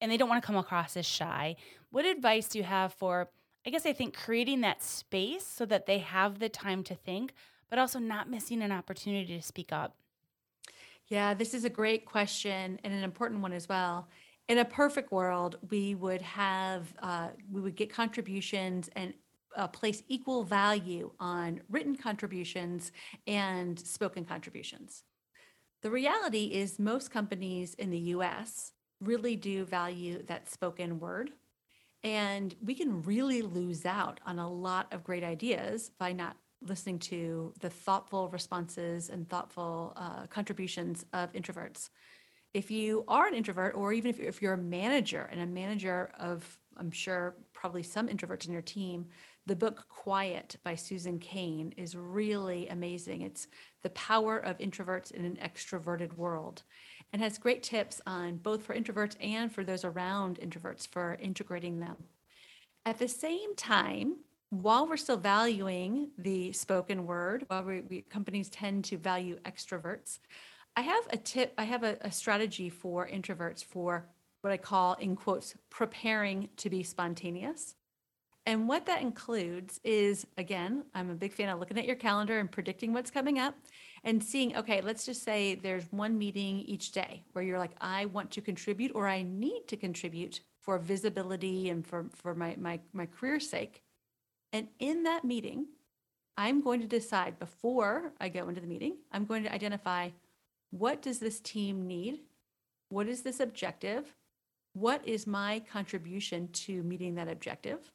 and 0.00 0.12
they 0.12 0.16
don't 0.16 0.28
want 0.28 0.42
to 0.42 0.46
come 0.46 0.56
across 0.56 0.96
as 0.96 1.06
shy. 1.06 1.56
What 1.90 2.04
advice 2.04 2.48
do 2.48 2.58
you 2.58 2.64
have 2.64 2.92
for 2.94 3.28
I 3.66 3.70
guess 3.70 3.86
I 3.86 3.92
think 3.92 4.16
creating 4.16 4.60
that 4.62 4.82
space 4.82 5.46
so 5.46 5.64
that 5.66 5.86
they 5.86 5.98
have 5.98 6.38
the 6.38 6.48
time 6.48 6.82
to 6.84 6.96
think, 6.96 7.32
but 7.70 7.78
also 7.78 8.00
not 8.00 8.28
missing 8.28 8.60
an 8.60 8.72
opportunity 8.72 9.36
to 9.36 9.42
speak 9.42 9.72
up. 9.72 9.96
Yeah, 11.12 11.34
this 11.34 11.52
is 11.52 11.66
a 11.66 11.68
great 11.68 12.06
question 12.06 12.80
and 12.82 12.94
an 12.94 13.04
important 13.04 13.42
one 13.42 13.52
as 13.52 13.68
well. 13.68 14.08
In 14.48 14.56
a 14.56 14.64
perfect 14.64 15.12
world, 15.12 15.58
we 15.68 15.94
would 15.94 16.22
have, 16.22 16.94
uh, 17.02 17.28
we 17.50 17.60
would 17.60 17.76
get 17.76 17.92
contributions 17.92 18.88
and 18.96 19.12
uh, 19.54 19.68
place 19.68 20.02
equal 20.08 20.42
value 20.42 21.10
on 21.20 21.60
written 21.68 21.96
contributions 21.96 22.92
and 23.26 23.78
spoken 23.78 24.24
contributions. 24.24 25.02
The 25.82 25.90
reality 25.90 26.44
is, 26.46 26.78
most 26.78 27.10
companies 27.10 27.74
in 27.74 27.90
the 27.90 28.14
US 28.16 28.72
really 28.98 29.36
do 29.36 29.66
value 29.66 30.22
that 30.28 30.48
spoken 30.48 30.98
word. 30.98 31.32
And 32.02 32.54
we 32.64 32.74
can 32.74 33.02
really 33.02 33.42
lose 33.42 33.84
out 33.84 34.18
on 34.24 34.38
a 34.38 34.50
lot 34.50 34.90
of 34.90 35.04
great 35.04 35.24
ideas 35.24 35.90
by 35.98 36.14
not 36.14 36.38
listening 36.64 36.98
to 36.98 37.52
the 37.60 37.70
thoughtful 37.70 38.28
responses 38.28 39.08
and 39.08 39.28
thoughtful 39.28 39.92
uh, 39.96 40.26
contributions 40.26 41.04
of 41.12 41.32
introverts. 41.32 41.90
If 42.54 42.70
you 42.70 43.04
are 43.08 43.26
an 43.26 43.34
introvert, 43.34 43.74
or 43.74 43.92
even 43.92 44.14
if 44.18 44.42
you're, 44.42 44.54
a 44.54 44.58
manager 44.58 45.28
and 45.32 45.40
a 45.40 45.46
manager 45.46 46.12
of, 46.18 46.58
I'm 46.76 46.90
sure, 46.90 47.34
probably 47.52 47.82
some 47.82 48.08
introverts 48.08 48.46
in 48.46 48.52
your 48.52 48.62
team, 48.62 49.06
the 49.46 49.56
book 49.56 49.86
Quiet 49.88 50.56
by 50.62 50.74
Susan 50.74 51.18
Cain 51.18 51.74
is 51.76 51.96
really 51.96 52.68
amazing. 52.68 53.22
It's 53.22 53.48
the 53.82 53.90
power 53.90 54.38
of 54.38 54.58
introverts 54.58 55.10
in 55.10 55.24
an 55.24 55.38
extroverted 55.42 56.16
world 56.16 56.62
and 57.12 57.20
has 57.20 57.38
great 57.38 57.62
tips 57.62 58.00
on 58.06 58.36
both 58.36 58.62
for 58.62 58.74
introverts 58.74 59.16
and 59.20 59.52
for 59.52 59.64
those 59.64 59.84
around 59.84 60.38
introverts 60.40 60.86
for 60.86 61.18
integrating 61.20 61.80
them. 61.80 61.96
At 62.84 62.98
the 62.98 63.08
same 63.08 63.54
time, 63.56 64.16
while 64.52 64.86
we're 64.86 64.98
still 64.98 65.16
valuing 65.16 66.10
the 66.18 66.52
spoken 66.52 67.06
word, 67.06 67.44
while 67.46 67.64
we, 67.64 67.80
we 67.88 68.02
companies 68.02 68.50
tend 68.50 68.84
to 68.84 68.98
value 68.98 69.38
extroverts, 69.46 70.18
I 70.76 70.82
have 70.82 71.04
a 71.08 71.16
tip, 71.16 71.54
I 71.56 71.64
have 71.64 71.84
a, 71.84 71.96
a 72.02 72.12
strategy 72.12 72.68
for 72.68 73.08
introverts 73.08 73.64
for 73.64 74.04
what 74.42 74.52
I 74.52 74.58
call, 74.58 74.92
in 74.94 75.16
quotes, 75.16 75.54
preparing 75.70 76.50
to 76.58 76.68
be 76.68 76.82
spontaneous. 76.82 77.76
And 78.44 78.68
what 78.68 78.84
that 78.86 79.00
includes 79.00 79.80
is, 79.84 80.26
again, 80.36 80.84
I'm 80.94 81.08
a 81.08 81.14
big 81.14 81.32
fan 81.32 81.48
of 81.48 81.58
looking 81.58 81.78
at 81.78 81.86
your 81.86 81.96
calendar 81.96 82.38
and 82.38 82.50
predicting 82.50 82.92
what's 82.92 83.10
coming 83.10 83.38
up 83.38 83.54
and 84.04 84.22
seeing, 84.22 84.54
okay, 84.56 84.82
let's 84.82 85.06
just 85.06 85.22
say 85.22 85.54
there's 85.54 85.90
one 85.92 86.18
meeting 86.18 86.60
each 86.60 86.92
day 86.92 87.22
where 87.32 87.42
you're 87.42 87.58
like, 87.58 87.74
I 87.80 88.04
want 88.06 88.30
to 88.32 88.42
contribute 88.42 88.92
or 88.94 89.08
I 89.08 89.22
need 89.22 89.62
to 89.68 89.78
contribute 89.78 90.40
for 90.60 90.76
visibility 90.78 91.70
and 91.70 91.86
for, 91.86 92.06
for 92.14 92.34
my, 92.34 92.54
my, 92.58 92.80
my 92.92 93.06
career's 93.06 93.48
sake. 93.48 93.81
And 94.52 94.68
in 94.78 95.04
that 95.04 95.24
meeting, 95.24 95.66
I'm 96.36 96.62
going 96.62 96.80
to 96.80 96.86
decide 96.86 97.38
before 97.38 98.12
I 98.20 98.28
go 98.28 98.48
into 98.48 98.60
the 98.60 98.66
meeting, 98.66 98.96
I'm 99.10 99.24
going 99.24 99.42
to 99.44 99.52
identify 99.52 100.10
what 100.70 101.02
does 101.02 101.18
this 101.18 101.40
team 101.40 101.86
need? 101.86 102.20
What 102.88 103.08
is 103.08 103.22
this 103.22 103.40
objective? 103.40 104.14
What 104.74 105.06
is 105.06 105.26
my 105.26 105.62
contribution 105.70 106.48
to 106.52 106.82
meeting 106.82 107.14
that 107.14 107.28
objective? 107.28 107.92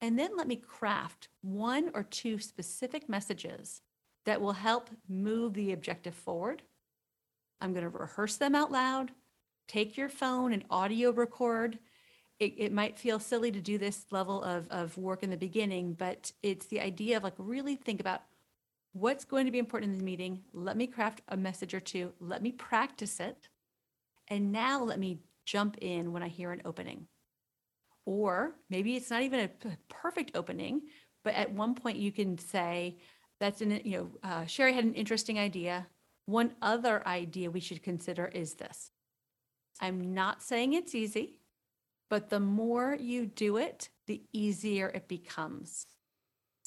And 0.00 0.18
then 0.18 0.36
let 0.36 0.46
me 0.46 0.56
craft 0.56 1.28
one 1.42 1.90
or 1.94 2.04
two 2.04 2.38
specific 2.38 3.08
messages 3.08 3.82
that 4.24 4.40
will 4.40 4.52
help 4.52 4.90
move 5.08 5.54
the 5.54 5.72
objective 5.72 6.14
forward. 6.14 6.62
I'm 7.60 7.72
going 7.72 7.84
to 7.84 7.88
rehearse 7.88 8.36
them 8.36 8.54
out 8.54 8.70
loud. 8.70 9.10
Take 9.66 9.96
your 9.96 10.08
phone 10.08 10.52
and 10.52 10.64
audio 10.70 11.10
record. 11.10 11.78
It, 12.38 12.54
it 12.56 12.72
might 12.72 12.98
feel 12.98 13.18
silly 13.18 13.50
to 13.50 13.60
do 13.60 13.78
this 13.78 14.06
level 14.10 14.42
of, 14.42 14.68
of 14.70 14.96
work 14.96 15.22
in 15.22 15.30
the 15.30 15.36
beginning, 15.36 15.94
but 15.94 16.32
it's 16.42 16.66
the 16.66 16.80
idea 16.80 17.16
of 17.16 17.24
like 17.24 17.34
really 17.36 17.74
think 17.74 18.00
about 18.00 18.22
what's 18.92 19.24
going 19.24 19.46
to 19.46 19.52
be 19.52 19.58
important 19.58 19.92
in 19.92 19.98
the 19.98 20.04
meeting. 20.04 20.42
Let 20.52 20.76
me 20.76 20.86
craft 20.86 21.20
a 21.28 21.36
message 21.36 21.74
or 21.74 21.80
two. 21.80 22.12
Let 22.20 22.42
me 22.42 22.52
practice 22.52 23.20
it. 23.20 23.48
And 24.28 24.52
now 24.52 24.82
let 24.82 24.98
me 24.98 25.18
jump 25.46 25.78
in 25.80 26.12
when 26.12 26.22
I 26.22 26.28
hear 26.28 26.52
an 26.52 26.62
opening. 26.64 27.06
Or 28.04 28.54
maybe 28.70 28.96
it's 28.96 29.10
not 29.10 29.22
even 29.22 29.40
a 29.40 29.76
perfect 29.88 30.32
opening, 30.34 30.82
but 31.24 31.34
at 31.34 31.52
one 31.52 31.74
point 31.74 31.98
you 31.98 32.12
can 32.12 32.38
say, 32.38 32.98
that's 33.40 33.60
an, 33.60 33.80
you 33.84 33.98
know, 33.98 34.10
uh, 34.22 34.46
Sherry 34.46 34.72
had 34.72 34.84
an 34.84 34.94
interesting 34.94 35.38
idea. 35.38 35.86
One 36.26 36.52
other 36.62 37.06
idea 37.06 37.50
we 37.50 37.60
should 37.60 37.82
consider 37.82 38.26
is 38.26 38.54
this. 38.54 38.90
I'm 39.80 40.12
not 40.14 40.42
saying 40.42 40.72
it's 40.72 40.94
easy, 40.94 41.37
but 42.10 42.30
the 42.30 42.40
more 42.40 42.96
you 42.98 43.26
do 43.26 43.56
it, 43.56 43.88
the 44.06 44.22
easier 44.32 44.88
it 44.88 45.08
becomes. 45.08 45.86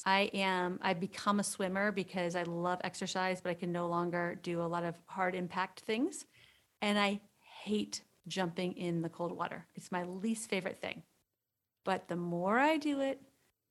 I 0.05 0.31
am, 0.33 0.79
I 0.81 0.93
become 0.93 1.39
a 1.39 1.43
swimmer 1.43 1.91
because 1.91 2.35
I 2.35 2.43
love 2.43 2.79
exercise, 2.83 3.39
but 3.41 3.51
I 3.51 3.55
can 3.55 3.71
no 3.71 3.87
longer 3.87 4.39
do 4.41 4.61
a 4.61 4.63
lot 4.63 4.83
of 4.83 4.95
hard 5.05 5.35
impact 5.35 5.81
things. 5.81 6.25
And 6.81 6.97
I 6.97 7.21
hate 7.63 8.01
jumping 8.27 8.73
in 8.73 9.01
the 9.01 9.09
cold 9.09 9.31
water. 9.31 9.67
It's 9.75 9.91
my 9.91 10.03
least 10.03 10.49
favorite 10.49 10.79
thing. 10.79 11.03
But 11.85 12.07
the 12.07 12.15
more 12.15 12.57
I 12.57 12.77
do 12.77 13.01
it, 13.01 13.21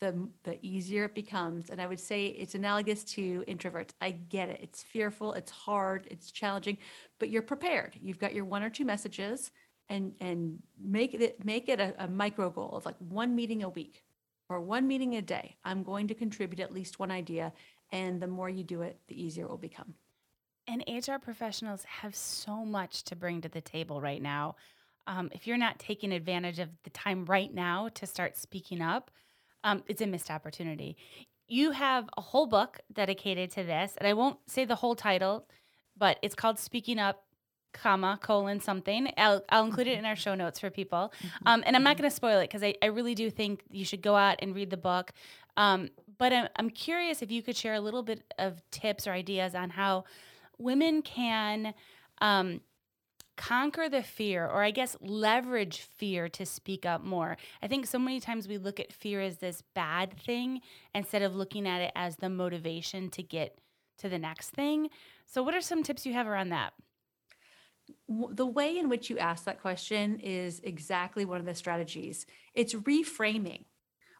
the 0.00 0.28
the 0.44 0.58
easier 0.62 1.04
it 1.04 1.14
becomes. 1.14 1.70
And 1.70 1.80
I 1.80 1.86
would 1.86 2.00
say 2.00 2.26
it's 2.26 2.54
analogous 2.54 3.04
to 3.04 3.44
introverts. 3.46 3.90
I 4.00 4.12
get 4.12 4.48
it. 4.48 4.60
It's 4.62 4.82
fearful, 4.82 5.34
it's 5.34 5.50
hard, 5.50 6.08
it's 6.10 6.30
challenging, 6.30 6.78
but 7.18 7.28
you're 7.28 7.42
prepared. 7.42 7.96
You've 8.00 8.18
got 8.18 8.34
your 8.34 8.44
one 8.44 8.62
or 8.62 8.70
two 8.70 8.84
messages 8.84 9.50
and 9.90 10.14
and 10.20 10.58
make 10.82 11.12
it 11.12 11.44
make 11.44 11.68
it 11.68 11.80
a, 11.80 11.94
a 12.04 12.08
micro 12.08 12.48
goal 12.48 12.70
of 12.72 12.86
like 12.86 12.96
one 12.98 13.36
meeting 13.36 13.62
a 13.62 13.68
week 13.68 14.02
or 14.48 14.60
one 14.60 14.88
meeting 14.88 15.16
a 15.16 15.22
day. 15.22 15.56
I'm 15.64 15.82
going 15.82 16.08
to 16.08 16.14
contribute 16.14 16.60
at 16.60 16.72
least 16.72 16.98
one 16.98 17.10
idea. 17.10 17.52
And 17.92 18.22
the 18.22 18.26
more 18.26 18.48
you 18.48 18.64
do 18.64 18.82
it, 18.82 18.98
the 19.08 19.20
easier 19.20 19.44
it 19.44 19.50
will 19.50 19.58
become. 19.58 19.94
And 20.66 20.82
HR 20.88 21.18
professionals 21.20 21.84
have 21.84 22.14
so 22.14 22.64
much 22.64 23.02
to 23.04 23.16
bring 23.16 23.42
to 23.42 23.48
the 23.48 23.60
table 23.60 24.00
right 24.00 24.22
now 24.22 24.54
um, 25.06 25.28
if 25.32 25.46
you're 25.46 25.56
not 25.56 25.78
taking 25.78 26.12
advantage 26.12 26.58
of 26.58 26.68
the 26.84 26.90
time 26.90 27.24
right 27.24 27.52
now 27.52 27.88
to 27.94 28.06
start 28.06 28.36
speaking 28.36 28.80
up, 28.80 29.10
um, 29.64 29.82
it's 29.88 30.00
a 30.00 30.06
missed 30.06 30.30
opportunity. 30.30 30.96
you 31.48 31.72
have 31.72 32.08
a 32.16 32.20
whole 32.20 32.46
book 32.46 32.78
dedicated 32.92 33.50
to 33.50 33.64
this, 33.64 33.94
and 33.98 34.06
I 34.06 34.12
won't 34.12 34.38
say 34.46 34.64
the 34.64 34.76
whole 34.76 34.94
title, 34.94 35.48
but 35.96 36.16
it's 36.22 36.36
called 36.36 36.60
Speaking 36.60 37.00
Up, 37.00 37.24
comma 37.72 38.18
colon 38.22 38.60
something. 38.60 39.12
I'll 39.16 39.44
I'll 39.48 39.64
include 39.64 39.86
it 39.86 39.98
in 39.98 40.04
our 40.04 40.16
show 40.16 40.34
notes 40.34 40.60
for 40.60 40.70
people. 40.70 41.12
Mm-hmm. 41.18 41.48
Um, 41.48 41.62
and 41.66 41.76
I'm 41.76 41.82
not 41.82 41.96
going 41.96 42.08
to 42.08 42.14
spoil 42.14 42.38
it 42.38 42.44
because 42.44 42.62
I, 42.62 42.74
I 42.82 42.86
really 42.86 43.14
do 43.14 43.30
think 43.30 43.62
you 43.70 43.84
should 43.84 44.02
go 44.02 44.16
out 44.16 44.36
and 44.40 44.54
read 44.54 44.70
the 44.70 44.76
book. 44.76 45.12
Um, 45.56 45.90
but 46.18 46.32
I'm 46.32 46.48
I'm 46.56 46.70
curious 46.70 47.22
if 47.22 47.30
you 47.30 47.42
could 47.42 47.56
share 47.56 47.74
a 47.74 47.80
little 47.80 48.02
bit 48.02 48.32
of 48.38 48.62
tips 48.70 49.06
or 49.06 49.12
ideas 49.12 49.54
on 49.54 49.70
how 49.70 50.04
women 50.58 51.02
can 51.02 51.74
um, 52.20 52.60
conquer 53.40 53.88
the 53.88 54.02
fear 54.02 54.46
or 54.46 54.62
i 54.62 54.70
guess 54.70 54.98
leverage 55.00 55.78
fear 55.96 56.28
to 56.28 56.44
speak 56.44 56.84
up 56.84 57.02
more 57.02 57.38
i 57.62 57.66
think 57.66 57.86
so 57.86 57.98
many 57.98 58.20
times 58.20 58.46
we 58.46 58.58
look 58.58 58.78
at 58.78 58.92
fear 58.92 59.22
as 59.22 59.38
this 59.38 59.62
bad 59.74 60.12
thing 60.20 60.60
instead 60.94 61.22
of 61.22 61.34
looking 61.34 61.66
at 61.66 61.80
it 61.80 61.90
as 61.96 62.16
the 62.16 62.28
motivation 62.28 63.08
to 63.08 63.22
get 63.22 63.56
to 63.96 64.10
the 64.10 64.18
next 64.18 64.50
thing 64.50 64.90
so 65.24 65.42
what 65.42 65.54
are 65.54 65.60
some 65.62 65.82
tips 65.82 66.04
you 66.04 66.12
have 66.12 66.26
around 66.26 66.50
that 66.50 66.74
The 68.08 68.46
way 68.46 68.78
in 68.78 68.88
which 68.88 69.10
you 69.10 69.18
ask 69.18 69.44
that 69.44 69.60
question 69.60 70.20
is 70.20 70.60
exactly 70.64 71.24
one 71.24 71.40
of 71.40 71.46
the 71.46 71.54
strategies. 71.54 72.26
It's 72.54 72.74
reframing. 72.74 73.64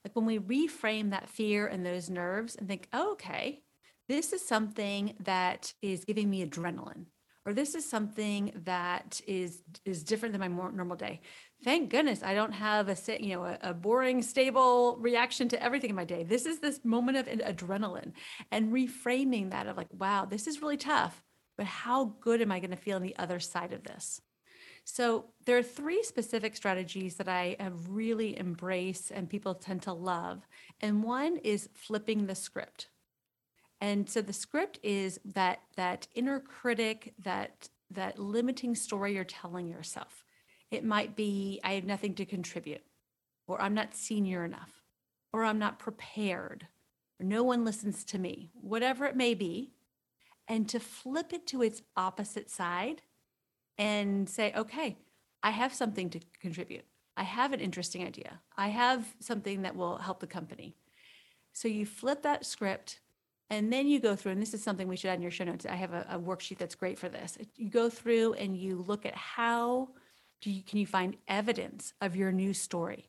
Like 0.05 0.17
when 0.17 0.27
we 0.27 0.39
reframe 0.39 1.11
that 1.11 1.29
fear 1.29 1.67
and 1.67 1.85
those 1.85 2.09
nerves 2.09 2.57
and 2.57 2.67
think, 2.67 2.89
oh, 2.93 3.13
okay, 3.13 3.63
this 4.09 4.33
is 4.33 4.47
something 4.47 5.15
that 5.21 5.73
is 5.83 6.05
giving 6.05 6.29
me 6.31 6.45
adrenaline, 6.45 7.05
or 7.47 7.53
this 7.53 7.75
is 7.75 7.89
something 7.89 8.53
that 8.65 9.21
is 9.27 9.63
is 9.85 10.03
different 10.03 10.33
than 10.33 10.41
my 10.41 10.49
more 10.49 10.73
normal 10.73 10.97
day. 10.97 11.21
Thank 11.63 11.91
goodness 11.91 12.23
I 12.23 12.35
don't 12.35 12.53
have 12.53 12.89
a 12.89 13.23
you 13.23 13.35
know 13.35 13.45
a, 13.45 13.59
a 13.63 13.75
boring, 13.75 14.23
stable 14.23 14.97
reaction 14.99 15.49
to 15.51 15.63
everything 15.63 15.91
in 15.91 15.97
my 15.97 16.05
day. 16.05 16.25
This 16.25 16.47
is 16.47 16.59
this 16.59 16.81
moment 16.85 17.19
of 17.19 17.27
adrenaline, 17.27 18.13
and 18.51 18.73
reframing 18.73 19.51
that 19.51 19.67
of 19.67 19.77
like, 19.77 19.93
wow, 19.93 20.25
this 20.25 20.47
is 20.47 20.63
really 20.63 20.79
tough, 20.79 21.23
but 21.61 21.67
how 21.67 22.15
good 22.23 22.41
am 22.41 22.51
I 22.51 22.59
going 22.59 22.71
to 22.71 22.77
feel 22.77 22.97
on 22.97 23.03
the 23.03 23.19
other 23.19 23.39
side 23.39 23.75
of 23.75 23.85
this? 23.85 24.23
So 24.85 25.27
there 25.45 25.59
are 25.59 25.63
three 25.63 26.03
specific 26.03 26.57
strategies 26.57 27.17
that 27.17 27.29
I 27.29 27.57
have 27.61 27.91
really 27.91 28.41
embraced 28.41 29.11
and 29.11 29.29
people 29.29 29.55
tend 29.55 29.83
to 29.83 29.93
love. 29.93 30.49
And 30.81 31.05
one 31.05 31.37
is 31.37 31.69
flipping 31.75 32.25
the 32.25 32.35
script. 32.35 32.89
And 33.79 34.09
so 34.09 34.23
the 34.23 34.33
script 34.33 34.79
is 34.83 35.21
that 35.23 35.61
that 35.77 36.09
inner 36.15 36.41
critic, 36.41 37.13
that 37.19 37.69
that 37.91 38.19
limiting 38.19 38.75
story 38.75 39.13
you're 39.13 39.25
telling 39.25 39.69
yourself. 39.69 40.25
It 40.71 40.83
might 40.83 41.15
be 41.15 41.61
I 41.63 41.73
have 41.73 41.85
nothing 41.85 42.15
to 42.15 42.25
contribute, 42.25 42.85
or 43.47 43.61
I'm 43.61 43.75
not 43.75 43.95
senior 43.95 44.47
enough, 44.47 44.81
or 45.31 45.45
I'm 45.45 45.59
not 45.59 45.79
prepared, 45.79 46.69
or 47.21 47.27
no 47.27 47.43
one 47.43 47.67
listens 47.67 48.03
to 48.05 48.19
me, 48.19 48.49
whatever 48.55 49.05
it 49.05 49.15
may 49.15 49.35
be. 49.35 49.75
And 50.51 50.69
to 50.71 50.81
flip 50.81 51.33
it 51.33 51.47
to 51.47 51.63
its 51.63 51.81
opposite 51.97 52.51
side 52.51 53.03
and 53.79 54.29
say, 54.29 54.53
okay, 54.57 54.97
I 55.45 55.51
have 55.53 55.73
something 55.73 56.11
to 56.11 56.21
contribute. 56.41 56.85
I 57.17 57.23
have 57.23 57.53
an 57.53 57.61
interesting 57.61 58.05
idea. 58.05 58.41
I 58.57 58.69
have 58.69 59.15
something 59.21 59.63
that 59.63 59.77
will 59.77 59.99
help 59.99 60.19
the 60.19 60.27
company. 60.27 60.75
So 61.53 61.69
you 61.69 61.87
flip 61.87 62.23
that 62.23 62.45
script 62.45 62.99
and 63.49 63.73
then 63.73 63.87
you 63.87 64.01
go 64.01 64.17
through, 64.17 64.33
and 64.33 64.43
this 64.43 64.55
is 64.55 64.63
something 64.63 64.89
we 64.89 64.97
should 64.97 65.11
add 65.11 65.17
in 65.21 65.23
your 65.23 65.31
show 65.31 65.45
notes. 65.45 65.67
I 65.67 65.77
have 65.77 65.93
a, 65.93 66.05
a 66.11 66.19
worksheet 66.19 66.59
that's 66.59 66.75
great 66.75 66.99
for 66.99 67.09
this. 67.09 67.39
You 67.57 67.71
go 67.71 67.89
through 67.89 68.35
and 68.35 68.57
you 68.57 68.85
look 68.87 69.07
at 69.07 69.15
how 69.15 69.91
do 70.41 70.51
you, 70.51 70.65
can 70.65 70.79
you 70.79 70.87
find 70.87 71.17
evidence 71.29 71.93
of 72.01 72.17
your 72.17 72.33
new 72.33 72.53
story? 72.55 73.09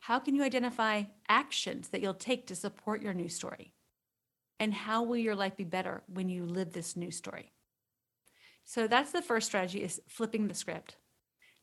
How 0.00 0.18
can 0.18 0.34
you 0.34 0.42
identify 0.42 1.04
actions 1.28 1.88
that 1.88 2.00
you'll 2.00 2.14
take 2.14 2.46
to 2.46 2.56
support 2.56 3.02
your 3.02 3.12
new 3.12 3.28
story? 3.28 3.73
And 4.60 4.72
how 4.72 5.02
will 5.02 5.16
your 5.16 5.34
life 5.34 5.56
be 5.56 5.64
better 5.64 6.02
when 6.06 6.28
you 6.28 6.44
live 6.44 6.72
this 6.72 6.96
new 6.96 7.10
story? 7.10 7.52
So 8.64 8.86
that's 8.86 9.12
the 9.12 9.22
first 9.22 9.46
strategy 9.46 9.82
is 9.82 10.00
flipping 10.08 10.48
the 10.48 10.54
script. 10.54 10.96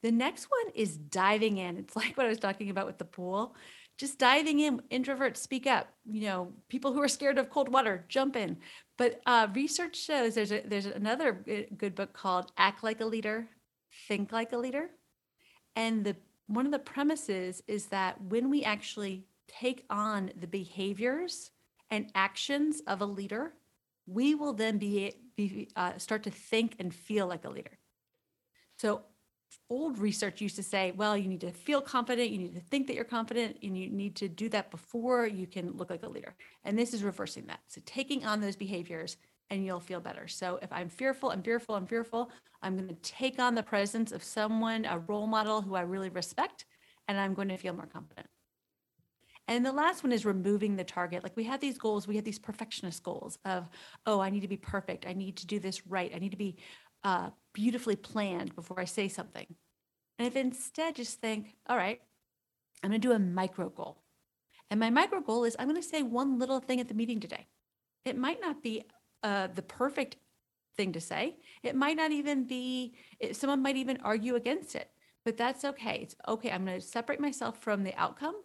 The 0.03 0.11
next 0.11 0.47
one 0.49 0.73
is 0.75 0.97
diving 0.97 1.57
in. 1.57 1.77
It's 1.77 1.95
like 2.01 2.17
what 2.17 2.25
I 2.25 2.29
was 2.29 2.39
talking 2.39 2.69
about 2.69 2.87
with 2.87 2.97
the 2.97 3.05
pool. 3.05 3.55
Just 3.97 4.17
diving 4.17 4.59
in, 4.59 4.81
introverts 4.91 5.37
speak 5.37 5.67
up. 5.67 5.87
You 6.05 6.21
know, 6.21 6.53
people 6.69 6.91
who 6.91 7.01
are 7.01 7.07
scared 7.07 7.37
of 7.37 7.49
cold 7.49 7.69
water, 7.69 8.05
jump 8.07 8.35
in. 8.35 8.57
But 8.97 9.21
uh, 9.25 9.47
research 9.53 9.95
shows 9.95 10.35
there's 10.35 10.51
a, 10.51 10.61
there's 10.65 10.85
another 10.85 11.43
good 11.77 11.95
book 11.95 12.13
called 12.13 12.51
"Act 12.57 12.83
Like 12.83 13.01
a 13.01 13.05
Leader, 13.05 13.47
Think 14.07 14.31
Like 14.31 14.53
a 14.53 14.57
Leader," 14.57 14.89
and 15.75 16.03
the 16.03 16.15
one 16.47 16.65
of 16.65 16.71
the 16.71 16.79
premises 16.79 17.61
is 17.67 17.87
that 17.87 18.19
when 18.21 18.49
we 18.49 18.63
actually 18.63 19.25
take 19.47 19.85
on 19.89 20.31
the 20.39 20.47
behaviors 20.47 21.51
and 21.91 22.09
actions 22.15 22.81
of 22.87 23.01
a 23.01 23.05
leader, 23.05 23.53
we 24.07 24.33
will 24.33 24.53
then 24.53 24.77
be, 24.77 25.13
be 25.35 25.69
uh, 25.75 25.97
start 25.97 26.23
to 26.23 26.31
think 26.31 26.75
and 26.79 26.93
feel 26.93 27.27
like 27.27 27.45
a 27.45 27.49
leader. 27.49 27.77
So 28.77 29.03
old 29.69 29.99
research 29.99 30.41
used 30.41 30.55
to 30.55 30.63
say, 30.63 30.91
well, 30.95 31.15
you 31.17 31.27
need 31.27 31.41
to 31.41 31.51
feel 31.51 31.81
confident, 31.81 32.31
you 32.31 32.37
need 32.37 32.55
to 32.55 32.61
think 32.61 32.87
that 32.87 32.95
you're 32.95 33.03
confident, 33.03 33.57
and 33.61 33.77
you 33.77 33.89
need 33.89 34.15
to 34.15 34.27
do 34.27 34.49
that 34.49 34.71
before 34.71 35.27
you 35.27 35.45
can 35.45 35.71
look 35.77 35.89
like 35.89 36.03
a 36.03 36.09
leader. 36.09 36.33
And 36.63 36.79
this 36.79 36.93
is 36.93 37.03
reversing 37.03 37.45
that. 37.47 37.59
So 37.67 37.81
taking 37.85 38.25
on 38.25 38.41
those 38.41 38.55
behaviors 38.55 39.17
and 39.49 39.65
you'll 39.65 39.81
feel 39.81 39.99
better. 39.99 40.27
So 40.29 40.59
if 40.61 40.71
I'm 40.71 40.87
fearful, 40.87 41.29
I'm 41.29 41.43
fearful, 41.43 41.75
I'm 41.75 41.85
fearful, 41.85 42.31
I'm 42.61 42.77
going 42.77 42.87
to 42.87 42.95
take 43.01 43.37
on 43.37 43.53
the 43.53 43.63
presence 43.63 44.13
of 44.13 44.23
someone, 44.23 44.85
a 44.85 44.99
role 44.99 45.27
model 45.27 45.61
who 45.61 45.75
I 45.75 45.81
really 45.81 46.09
respect, 46.09 46.65
and 47.09 47.19
I'm 47.19 47.33
going 47.33 47.49
to 47.49 47.57
feel 47.57 47.73
more 47.73 47.85
confident. 47.85 48.27
And 49.51 49.65
the 49.65 49.73
last 49.73 50.01
one 50.01 50.13
is 50.13 50.23
removing 50.23 50.77
the 50.77 50.85
target. 50.85 51.23
Like 51.23 51.35
we 51.35 51.43
have 51.43 51.59
these 51.59 51.77
goals, 51.77 52.07
we 52.07 52.15
have 52.15 52.23
these 52.23 52.39
perfectionist 52.39 53.03
goals 53.03 53.37
of, 53.43 53.67
oh, 54.05 54.21
I 54.21 54.29
need 54.29 54.39
to 54.43 54.47
be 54.47 54.55
perfect. 54.55 55.05
I 55.05 55.11
need 55.11 55.35
to 55.37 55.45
do 55.45 55.59
this 55.59 55.85
right. 55.85 56.09
I 56.15 56.19
need 56.19 56.31
to 56.31 56.37
be 56.37 56.55
uh, 57.03 57.31
beautifully 57.53 57.97
planned 57.97 58.55
before 58.55 58.79
I 58.79 58.85
say 58.85 59.09
something. 59.09 59.45
And 60.17 60.25
if 60.25 60.37
instead 60.37 60.95
just 60.95 61.19
think, 61.19 61.57
all 61.67 61.75
right, 61.75 61.99
I'm 62.81 62.91
going 62.91 63.01
to 63.01 63.05
do 63.05 63.13
a 63.13 63.19
micro 63.19 63.67
goal. 63.67 64.01
And 64.69 64.79
my 64.79 64.89
micro 64.89 65.19
goal 65.19 65.43
is 65.43 65.57
I'm 65.59 65.67
going 65.67 65.81
to 65.81 65.85
say 65.85 66.01
one 66.01 66.39
little 66.39 66.61
thing 66.61 66.79
at 66.79 66.87
the 66.87 66.93
meeting 66.93 67.19
today. 67.19 67.45
It 68.05 68.17
might 68.17 68.39
not 68.39 68.63
be 68.63 68.85
uh, 69.21 69.47
the 69.53 69.63
perfect 69.63 70.15
thing 70.77 70.93
to 70.93 71.01
say. 71.01 71.35
It 71.61 71.75
might 71.75 71.97
not 71.97 72.13
even 72.13 72.47
be, 72.47 72.93
it, 73.19 73.35
someone 73.35 73.61
might 73.61 73.75
even 73.75 73.99
argue 74.01 74.35
against 74.35 74.75
it, 74.75 74.87
but 75.25 75.35
that's 75.35 75.65
okay. 75.65 75.99
It's 76.03 76.15
okay. 76.25 76.51
I'm 76.51 76.63
going 76.63 76.79
to 76.79 76.87
separate 76.87 77.19
myself 77.19 77.61
from 77.61 77.83
the 77.83 77.93
outcome 77.95 78.35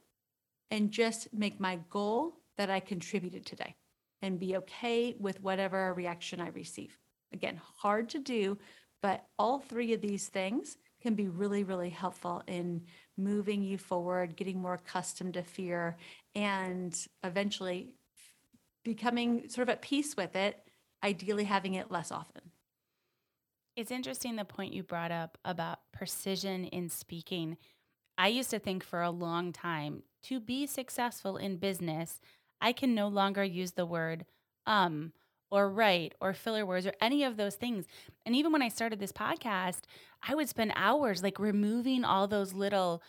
and 0.70 0.90
just 0.90 1.33
make 1.33 1.61
my 1.61 1.79
goal 1.90 2.40
that 2.57 2.70
I 2.70 2.81
contributed 2.81 3.46
today 3.46 3.74
and 4.22 4.40
be 4.40 4.57
okay 4.57 5.14
with 5.18 5.42
whatever 5.42 5.92
reaction 5.94 6.40
I 6.40 6.48
receive. 6.48 6.96
Again, 7.33 7.61
hard 7.76 8.09
to 8.11 8.18
do, 8.18 8.59
but 9.02 9.26
all 9.38 9.59
three 9.59 9.92
of 9.92 10.00
these 10.00 10.29
things 10.29 10.79
can 11.02 11.14
be 11.14 11.29
really, 11.29 11.62
really 11.64 11.90
helpful 11.90 12.42
in 12.46 12.83
moving 13.16 13.62
you 13.62 13.79
forward, 13.79 14.37
getting 14.37 14.61
more 14.61 14.74
accustomed 14.74 15.35
to 15.35 15.42
fear, 15.42 15.96
and 16.35 17.07
eventually 17.22 17.94
becoming 18.85 19.48
sort 19.48 19.68
of 19.68 19.72
at 19.72 19.83
peace 19.83 20.16
with 20.16 20.35
it, 20.35 20.57
ideally 21.05 21.44
having 21.44 21.74
it 21.74 21.90
less 21.90 22.11
often. 22.11 22.42
It's 23.76 23.90
interesting 23.90 24.37
the 24.37 24.44
point 24.44 24.72
you 24.72 24.83
brought 24.83 25.12
up 25.12 25.37
about 25.44 25.81
precision 25.92 26.64
in 26.64 26.88
speaking. 26.88 27.59
I 28.16 28.29
used 28.29 28.50
to 28.50 28.59
think 28.59 28.83
for 28.83 29.02
a 29.02 29.11
long 29.11 29.52
time 29.52 30.02
to 30.29 30.41
be 30.41 30.67
successful 30.67 31.37
in 31.37 31.57
business, 31.57 32.21
I 32.61 32.73
can 32.73 32.95
no 32.95 33.09
longer 33.09 33.45
use 33.45 33.73
the 33.73 33.87
word 33.87 34.25
um 34.67 35.12
or 35.51 35.71
right 35.71 36.15
or 36.21 36.35
filler 36.35 36.67
words 36.67 36.87
or 36.87 36.93
any 37.01 37.25
of 37.25 37.37
those 37.37 37.55
things. 37.55 37.87
And 38.25 38.35
even 38.35 38.53
when 38.53 38.62
I 38.62 38.69
started 38.69 38.99
this 38.99 39.12
podcast, 39.12 39.83
I 40.27 40.35
would 40.35 40.49
spend 40.49 40.73
hours 40.75 41.23
like 41.23 41.39
removing 41.39 42.05
all 42.05 42.27
those 42.27 42.53
little, 42.53 43.03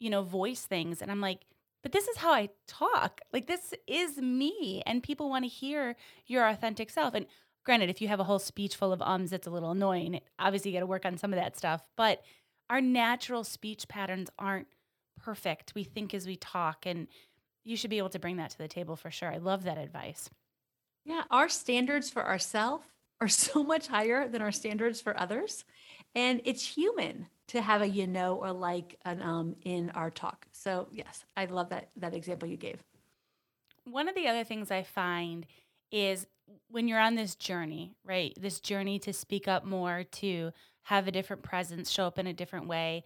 you 0.00 0.10
know, 0.10 0.22
voice 0.22 0.62
things. 0.62 1.00
And 1.00 1.10
I'm 1.10 1.20
like, 1.20 1.40
but 1.82 1.92
this 1.92 2.08
is 2.08 2.16
how 2.16 2.32
I 2.32 2.48
talk. 2.66 3.20
Like 3.32 3.46
this 3.46 3.74
is 3.86 4.18
me. 4.18 4.82
And 4.86 5.02
people 5.02 5.30
want 5.30 5.44
to 5.44 5.48
hear 5.48 5.96
your 6.26 6.48
authentic 6.48 6.90
self. 6.90 7.14
And 7.14 7.26
granted, 7.64 7.90
if 7.90 8.00
you 8.00 8.08
have 8.08 8.20
a 8.20 8.24
whole 8.24 8.38
speech 8.38 8.74
full 8.74 8.92
of 8.92 9.02
ums, 9.02 9.32
it's 9.32 9.46
a 9.46 9.50
little 9.50 9.70
annoying. 9.70 10.20
Obviously, 10.38 10.70
you 10.70 10.76
got 10.76 10.80
to 10.80 10.86
work 10.86 11.06
on 11.06 11.18
some 11.18 11.32
of 11.32 11.38
that 11.38 11.56
stuff. 11.56 11.82
But 11.96 12.22
our 12.70 12.80
natural 12.80 13.44
speech 13.44 13.86
patterns 13.86 14.30
aren't 14.38 14.68
perfect. 15.16 15.74
We 15.74 15.84
think 15.84 16.14
as 16.14 16.26
we 16.26 16.36
talk. 16.36 16.86
And 16.86 17.08
you 17.64 17.76
should 17.76 17.90
be 17.90 17.98
able 17.98 18.10
to 18.10 18.18
bring 18.18 18.36
that 18.36 18.50
to 18.50 18.58
the 18.58 18.68
table 18.68 18.96
for 18.96 19.10
sure. 19.10 19.32
I 19.32 19.38
love 19.38 19.64
that 19.64 19.78
advice. 19.78 20.28
Yeah, 21.04 21.22
our 21.30 21.48
standards 21.48 22.10
for 22.10 22.24
ourselves 22.24 22.84
are 23.20 23.28
so 23.28 23.62
much 23.62 23.88
higher 23.88 24.28
than 24.28 24.42
our 24.42 24.52
standards 24.52 25.00
for 25.00 25.18
others. 25.18 25.64
And 26.14 26.40
it's 26.44 26.66
human 26.66 27.26
to 27.48 27.60
have 27.60 27.82
a 27.82 27.88
you 27.88 28.06
know 28.06 28.36
or 28.36 28.52
like 28.52 28.96
an 29.04 29.20
um 29.22 29.56
in 29.62 29.90
our 29.90 30.10
talk. 30.10 30.46
So 30.52 30.88
yes, 30.90 31.24
I 31.36 31.46
love 31.46 31.70
that 31.70 31.90
that 31.96 32.14
example 32.14 32.48
you 32.48 32.56
gave. 32.56 32.82
One 33.84 34.08
of 34.08 34.14
the 34.14 34.28
other 34.28 34.44
things 34.44 34.70
I 34.70 34.82
find 34.82 35.46
is 35.90 36.26
when 36.68 36.88
you're 36.88 37.00
on 37.00 37.14
this 37.14 37.34
journey, 37.34 37.94
right? 38.04 38.32
This 38.40 38.60
journey 38.60 38.98
to 39.00 39.12
speak 39.12 39.46
up 39.46 39.64
more, 39.64 40.04
to 40.04 40.52
have 40.84 41.06
a 41.06 41.12
different 41.12 41.42
presence, 41.42 41.90
show 41.90 42.06
up 42.06 42.18
in 42.18 42.26
a 42.26 42.32
different 42.32 42.66
way. 42.66 43.04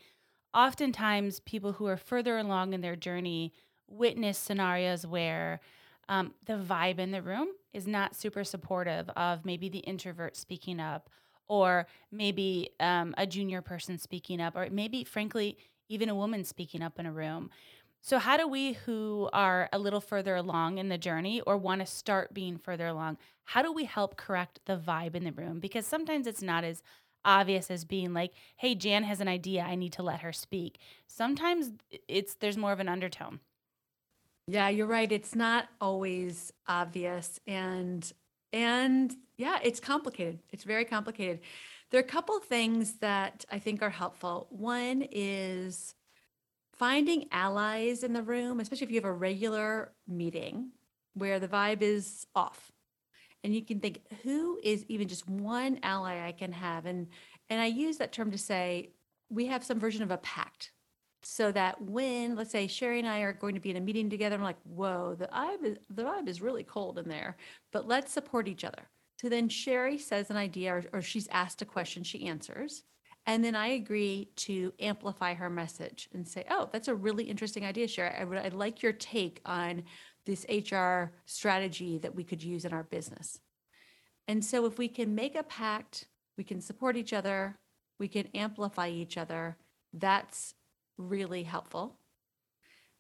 Oftentimes, 0.54 1.40
people 1.40 1.72
who 1.72 1.86
are 1.86 1.96
further 1.96 2.38
along 2.38 2.72
in 2.72 2.80
their 2.80 2.96
journey 2.96 3.52
witness 3.86 4.38
scenarios 4.38 5.06
where 5.06 5.60
um, 6.08 6.34
the 6.46 6.54
vibe 6.54 6.98
in 6.98 7.10
the 7.10 7.22
room 7.22 7.48
is 7.72 7.86
not 7.86 8.16
super 8.16 8.44
supportive 8.44 9.08
of 9.10 9.44
maybe 9.44 9.68
the 9.68 9.78
introvert 9.80 10.36
speaking 10.36 10.80
up 10.80 11.10
or 11.48 11.86
maybe 12.10 12.70
um, 12.80 13.14
a 13.18 13.26
junior 13.26 13.62
person 13.62 13.98
speaking 13.98 14.40
up 14.40 14.56
or 14.56 14.68
maybe 14.70 15.04
frankly 15.04 15.56
even 15.88 16.08
a 16.08 16.14
woman 16.14 16.44
speaking 16.44 16.82
up 16.82 16.98
in 16.98 17.06
a 17.06 17.12
room. 17.12 17.50
So 18.00 18.18
how 18.18 18.36
do 18.36 18.46
we 18.46 18.74
who 18.74 19.28
are 19.32 19.68
a 19.72 19.78
little 19.78 20.00
further 20.00 20.36
along 20.36 20.78
in 20.78 20.88
the 20.88 20.98
journey 20.98 21.40
or 21.42 21.56
want 21.56 21.80
to 21.80 21.86
start 21.86 22.32
being 22.32 22.58
further 22.58 22.86
along 22.86 23.18
how 23.44 23.62
do 23.62 23.72
we 23.72 23.86
help 23.86 24.18
correct 24.18 24.60
the 24.66 24.76
vibe 24.76 25.14
in 25.14 25.24
the 25.24 25.32
room? 25.32 25.58
Because 25.58 25.86
sometimes 25.86 26.26
it's 26.26 26.42
not 26.42 26.64
as 26.64 26.82
obvious 27.28 27.70
as 27.70 27.84
being 27.84 28.14
like 28.14 28.32
hey 28.58 28.74
jan 28.74 29.04
has 29.04 29.20
an 29.20 29.28
idea 29.28 29.62
i 29.62 29.76
need 29.76 29.92
to 29.92 30.02
let 30.02 30.20
her 30.22 30.32
speak 30.32 30.78
sometimes 31.06 31.72
it's 32.08 32.34
there's 32.36 32.58
more 32.58 32.72
of 32.72 32.80
an 32.80 32.88
undertone 32.88 33.40
Yeah, 34.46 34.68
you're 34.70 34.86
right. 34.86 35.10
It's 35.12 35.34
not 35.34 35.68
always 35.80 36.52
obvious 36.66 37.38
and 37.46 38.10
and 38.52 39.14
yeah, 39.36 39.58
it's 39.62 39.80
complicated. 39.80 40.40
It's 40.50 40.64
very 40.64 40.84
complicated. 40.86 41.40
There 41.90 42.00
are 42.00 42.04
a 42.04 42.06
couple 42.06 42.38
things 42.40 42.94
that 43.00 43.44
I 43.50 43.58
think 43.58 43.82
are 43.82 43.90
helpful. 43.90 44.46
One 44.50 45.06
is 45.10 45.94
finding 46.74 47.26
allies 47.32 48.04
in 48.04 48.14
the 48.14 48.22
room, 48.22 48.60
especially 48.60 48.86
if 48.86 48.90
you 48.92 48.96
have 48.98 49.04
a 49.04 49.12
regular 49.12 49.92
meeting 50.08 50.72
where 51.14 51.40
the 51.40 51.48
vibe 51.48 51.82
is 51.82 52.26
off. 52.34 52.72
And 53.44 53.54
you 53.54 53.64
can 53.64 53.80
think, 53.80 54.00
who 54.22 54.58
is 54.62 54.84
even 54.88 55.08
just 55.08 55.28
one 55.28 55.78
ally 55.82 56.26
I 56.26 56.32
can 56.32 56.52
have? 56.52 56.86
And 56.86 57.08
and 57.50 57.60
I 57.60 57.66
use 57.66 57.96
that 57.98 58.12
term 58.12 58.30
to 58.32 58.38
say 58.38 58.90
we 59.30 59.46
have 59.46 59.64
some 59.64 59.78
version 59.78 60.02
of 60.02 60.10
a 60.10 60.18
pact 60.18 60.72
so 61.22 61.50
that 61.52 61.80
when, 61.82 62.36
let's 62.36 62.50
say 62.50 62.66
Sherry 62.66 62.98
and 62.98 63.08
I 63.08 63.20
are 63.20 63.32
going 63.32 63.54
to 63.54 63.60
be 63.60 63.70
in 63.70 63.76
a 63.76 63.80
meeting 63.80 64.08
together, 64.08 64.36
I'm 64.36 64.42
like, 64.42 64.60
whoa, 64.64 65.16
the 65.18 65.26
vibe 65.26 65.64
is, 65.64 65.78
the 65.90 66.04
vibe 66.04 66.28
is 66.28 66.40
really 66.40 66.62
cold 66.62 66.98
in 66.98 67.08
there, 67.08 67.36
but 67.72 67.88
let's 67.88 68.12
support 68.12 68.48
each 68.48 68.64
other. 68.64 68.88
So 69.20 69.28
then 69.28 69.48
Sherry 69.48 69.98
says 69.98 70.30
an 70.30 70.36
idea 70.36 70.74
or, 70.74 70.84
or 70.92 71.02
she's 71.02 71.28
asked 71.28 71.60
a 71.60 71.66
question, 71.66 72.04
she 72.04 72.26
answers. 72.26 72.84
And 73.26 73.44
then 73.44 73.56
I 73.56 73.68
agree 73.68 74.30
to 74.36 74.72
amplify 74.80 75.34
her 75.34 75.50
message 75.50 76.08
and 76.14 76.26
say, 76.26 76.44
oh, 76.48 76.70
that's 76.72 76.88
a 76.88 76.94
really 76.94 77.24
interesting 77.24 77.64
idea, 77.64 77.88
Sherry. 77.88 78.14
I 78.18 78.24
would, 78.24 78.38
I'd 78.38 78.54
like 78.54 78.82
your 78.82 78.92
take 78.92 79.40
on 79.44 79.82
this 80.28 80.44
HR 80.50 81.10
strategy 81.24 81.96
that 81.96 82.14
we 82.14 82.22
could 82.22 82.42
use 82.42 82.66
in 82.66 82.72
our 82.74 82.82
business. 82.82 83.40
And 84.28 84.44
so 84.44 84.66
if 84.66 84.76
we 84.76 84.86
can 84.86 85.14
make 85.14 85.34
a 85.34 85.42
pact, 85.42 86.06
we 86.36 86.44
can 86.44 86.60
support 86.60 86.98
each 86.98 87.14
other, 87.14 87.56
we 87.98 88.08
can 88.08 88.28
amplify 88.34 88.90
each 88.90 89.16
other, 89.16 89.56
that's 89.94 90.54
really 90.98 91.44
helpful. 91.44 91.96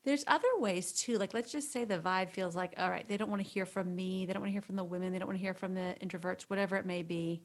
There's 0.04 0.24
other 0.26 0.48
ways 0.56 0.92
too. 0.92 1.18
Like, 1.18 1.34
let's 1.34 1.52
just 1.52 1.70
say 1.70 1.84
the 1.84 1.98
vibe 1.98 2.30
feels 2.30 2.56
like, 2.56 2.72
all 2.78 2.88
right, 2.88 3.06
they 3.06 3.18
don't 3.18 3.28
want 3.28 3.42
to 3.42 3.48
hear 3.48 3.66
from 3.66 3.94
me. 3.94 4.24
They 4.24 4.32
don't 4.32 4.40
want 4.40 4.48
to 4.48 4.54
hear 4.54 4.62
from 4.62 4.76
the 4.76 4.84
women. 4.84 5.12
They 5.12 5.18
don't 5.18 5.28
want 5.28 5.38
to 5.38 5.44
hear 5.44 5.52
from 5.52 5.74
the 5.74 5.96
introverts, 6.02 6.44
whatever 6.44 6.76
it 6.76 6.86
may 6.86 7.02
be. 7.02 7.42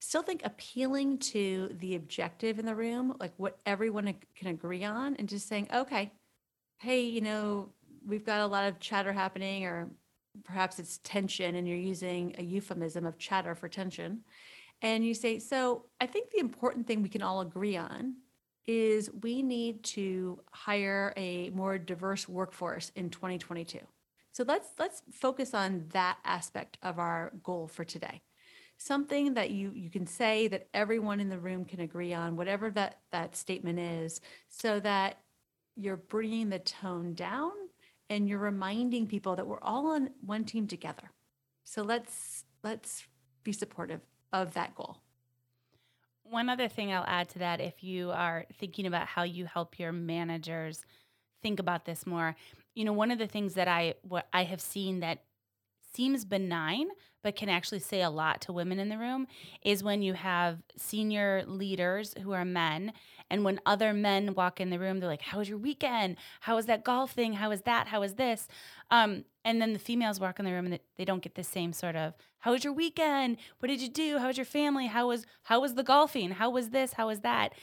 Still 0.00 0.22
think 0.22 0.42
appealing 0.44 1.16
to 1.18 1.74
the 1.80 1.94
objective 1.94 2.58
in 2.58 2.66
the 2.66 2.74
room, 2.74 3.16
like 3.18 3.32
what 3.38 3.58
everyone 3.64 4.14
can 4.36 4.48
agree 4.48 4.84
on, 4.84 5.16
and 5.16 5.30
just 5.30 5.48
saying, 5.48 5.68
okay, 5.74 6.12
hey, 6.76 7.00
you 7.00 7.22
know, 7.22 7.70
we've 8.06 8.24
got 8.24 8.40
a 8.40 8.46
lot 8.46 8.68
of 8.68 8.78
chatter 8.80 9.12
happening, 9.12 9.64
or 9.64 9.90
perhaps 10.44 10.78
it's 10.78 10.98
tension, 11.04 11.54
and 11.56 11.66
you're 11.66 11.76
using 11.76 12.34
a 12.38 12.42
euphemism 12.42 13.06
of 13.06 13.18
chatter 13.18 13.54
for 13.54 13.68
tension. 13.68 14.20
And 14.82 15.04
you 15.04 15.14
say, 15.14 15.38
so 15.38 15.86
I 16.00 16.06
think 16.06 16.30
the 16.30 16.40
important 16.40 16.86
thing 16.86 17.02
we 17.02 17.08
can 17.08 17.22
all 17.22 17.40
agree 17.40 17.76
on 17.76 18.16
is 18.66 19.10
we 19.22 19.42
need 19.42 19.82
to 19.82 20.40
hire 20.52 21.12
a 21.16 21.50
more 21.50 21.78
diverse 21.78 22.28
workforce 22.28 22.90
in 22.96 23.10
2022. 23.10 23.78
So 24.32 24.44
let's 24.46 24.68
let's 24.78 25.02
focus 25.12 25.54
on 25.54 25.84
that 25.92 26.18
aspect 26.24 26.78
of 26.82 26.98
our 26.98 27.32
goal 27.42 27.68
for 27.68 27.84
today. 27.84 28.22
Something 28.78 29.34
that 29.34 29.50
you 29.50 29.70
you 29.74 29.90
can 29.90 30.06
say 30.06 30.48
that 30.48 30.66
everyone 30.74 31.20
in 31.20 31.28
the 31.28 31.38
room 31.38 31.64
can 31.64 31.80
agree 31.80 32.12
on, 32.12 32.36
whatever 32.36 32.70
that 32.70 33.00
that 33.12 33.36
statement 33.36 33.78
is, 33.78 34.20
so 34.48 34.80
that 34.80 35.20
you're 35.76 35.96
bringing 35.96 36.48
the 36.48 36.58
tone 36.58 37.14
down 37.14 37.52
and 38.14 38.28
you're 38.28 38.38
reminding 38.38 39.08
people 39.08 39.34
that 39.36 39.46
we're 39.46 39.60
all 39.60 39.88
on 39.88 40.10
one 40.24 40.44
team 40.44 40.66
together. 40.68 41.10
So 41.64 41.82
let's 41.82 42.44
let's 42.62 43.04
be 43.42 43.52
supportive 43.52 44.00
of 44.32 44.54
that 44.54 44.74
goal. 44.74 44.98
One 46.22 46.48
other 46.48 46.68
thing 46.68 46.92
I'll 46.92 47.04
add 47.06 47.28
to 47.30 47.40
that, 47.40 47.60
if 47.60 47.82
you 47.82 48.10
are 48.12 48.46
thinking 48.58 48.86
about 48.86 49.08
how 49.08 49.24
you 49.24 49.46
help 49.46 49.78
your 49.78 49.92
managers 49.92 50.84
think 51.42 51.58
about 51.60 51.84
this 51.84 52.06
more, 52.06 52.36
you 52.74 52.84
know, 52.84 52.92
one 52.92 53.10
of 53.10 53.18
the 53.18 53.26
things 53.26 53.54
that 53.54 53.68
I 53.68 53.94
what 54.02 54.28
I 54.32 54.44
have 54.44 54.60
seen 54.60 55.00
that 55.00 55.24
seems 55.92 56.24
benign 56.24 56.88
but 57.24 57.34
can 57.34 57.48
actually 57.48 57.80
say 57.80 58.02
a 58.02 58.10
lot 58.10 58.42
to 58.42 58.52
women 58.52 58.78
in 58.78 58.90
the 58.90 58.98
room 58.98 59.26
is 59.62 59.82
when 59.82 60.02
you 60.02 60.12
have 60.12 60.62
senior 60.76 61.42
leaders 61.46 62.14
who 62.22 62.32
are 62.32 62.44
men 62.44 62.92
and 63.30 63.42
when 63.44 63.58
other 63.66 63.92
men 63.94 64.34
walk 64.34 64.60
in 64.60 64.68
the 64.70 64.78
room 64.78 65.00
they're 65.00 65.08
like 65.08 65.22
how 65.22 65.38
was 65.38 65.48
your 65.48 65.58
weekend? 65.58 66.16
How 66.42 66.54
was 66.54 66.66
that 66.66 66.84
golf 66.84 67.10
thing 67.12 67.32
how 67.32 67.48
was 67.48 67.62
that? 67.62 67.88
How 67.88 68.00
was 68.00 68.14
this? 68.14 68.46
Um, 68.90 69.24
and 69.44 69.60
then 69.60 69.72
the 69.72 69.78
females 69.78 70.20
walk 70.20 70.38
in 70.38 70.44
the 70.44 70.52
room 70.52 70.66
and 70.66 70.78
they- 70.96 71.04
don't 71.04 71.22
get 71.22 71.34
the 71.34 71.44
same 71.44 71.72
sort 71.72 71.96
of 71.96 72.14
how 72.40 72.52
was 72.52 72.62
your 72.62 72.72
weekend? 72.72 73.38
What 73.58 73.68
did 73.68 73.80
you 73.80 73.88
do? 73.88 74.18
How 74.18 74.28
was 74.28 74.36
your 74.36 74.44
family? 74.46 74.86
How 74.86 75.08
was 75.08 75.26
how 75.44 75.60
was 75.60 75.74
the 75.74 75.82
golfing? 75.82 76.30
How 76.32 76.50
was 76.50 76.70
this? 76.70 76.92
How 76.92 77.06
was 77.08 77.20
that? 77.20 77.54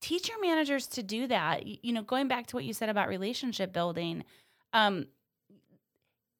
Teach 0.00 0.28
your 0.28 0.40
managers 0.40 0.86
to 0.88 1.02
do 1.02 1.26
that 1.28 1.66
you 1.66 1.92
know 1.92 2.02
going 2.02 2.28
back 2.28 2.46
to 2.48 2.56
what 2.56 2.64
you 2.64 2.72
said 2.72 2.88
about 2.88 3.08
relationship 3.08 3.72
building 3.72 4.24
um, 4.72 5.06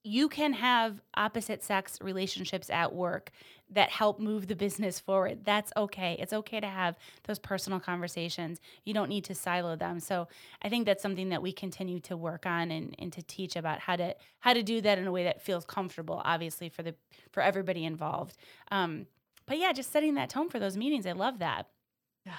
you 0.05 0.29
can 0.29 0.53
have 0.53 1.01
opposite 1.15 1.63
sex 1.63 1.99
relationships 2.01 2.71
at 2.71 2.93
work 2.93 3.31
that 3.71 3.89
help 3.89 4.19
move 4.19 4.49
the 4.49 4.57
business 4.57 4.99
forward. 4.99 5.45
That's 5.45 5.73
okay. 5.77 6.17
It's 6.19 6.33
okay 6.33 6.61
to 6.61 6.67
have 6.67 6.97
those 7.25 7.39
personal 7.39 7.81
conversations. 7.81 8.61
You 8.85 8.95
don't 8.95 9.09
need 9.09 9.25
to 9.25 9.35
silo 9.35 9.77
them. 9.77 10.01
So 10.01 10.29
I 10.61 10.69
think 10.69 10.87
that's 10.87 11.03
something 11.03 11.31
that 11.31 11.41
we 11.41 11.53
continue 11.53 12.01
to 12.01 12.17
work 12.17 12.45
on 12.47 12.71
and, 12.71 12.95
and 12.99 13.13
to 13.13 13.23
teach 13.23 13.57
about 13.57 13.79
how 13.79 13.97
to 13.97 14.15
how 14.41 14.53
to 14.53 14.63
do 14.63 14.81
that 14.81 14.99
in 14.99 15.07
a 15.07 15.13
way 15.13 15.25
that 15.25 15.41
feels 15.41 15.65
comfortable, 15.65 16.21
obviously 16.25 16.69
for 16.69 16.83
the 16.83 16.95
for 17.31 17.43
everybody 17.43 17.85
involved. 17.85 18.37
Um, 18.71 19.07
but 19.47 19.59
yeah, 19.59 19.73
just 19.73 19.93
setting 19.93 20.15
that 20.15 20.31
tone 20.31 20.49
for 20.49 20.59
those 20.59 20.77
meetings. 20.77 21.07
I 21.07 21.13
love 21.13 21.39
that. 21.39 21.69
Yeah. 22.27 22.33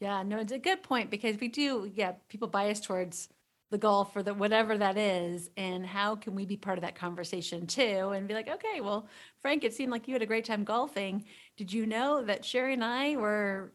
Yeah, 0.00 0.22
no, 0.22 0.38
it's 0.38 0.52
a 0.52 0.58
good 0.58 0.82
point 0.82 1.10
because 1.10 1.38
we 1.40 1.48
do, 1.48 1.90
yeah, 1.94 2.12
people 2.28 2.48
bias 2.48 2.80
towards 2.80 3.28
the 3.70 3.78
golf 3.78 4.14
or 4.14 4.22
the 4.22 4.34
whatever 4.34 4.78
that 4.78 4.96
is. 4.96 5.50
And 5.56 5.84
how 5.84 6.16
can 6.16 6.34
we 6.34 6.46
be 6.46 6.56
part 6.56 6.78
of 6.78 6.82
that 6.82 6.94
conversation 6.94 7.66
too? 7.66 8.10
And 8.10 8.28
be 8.28 8.34
like, 8.34 8.48
okay, 8.48 8.80
well, 8.80 9.08
Frank, 9.40 9.64
it 9.64 9.74
seemed 9.74 9.90
like 9.90 10.06
you 10.06 10.14
had 10.14 10.22
a 10.22 10.26
great 10.26 10.44
time 10.44 10.64
golfing. 10.64 11.24
Did 11.56 11.72
you 11.72 11.86
know 11.86 12.24
that 12.24 12.44
Sherry 12.44 12.74
and 12.74 12.84
I 12.84 13.16
were, 13.16 13.72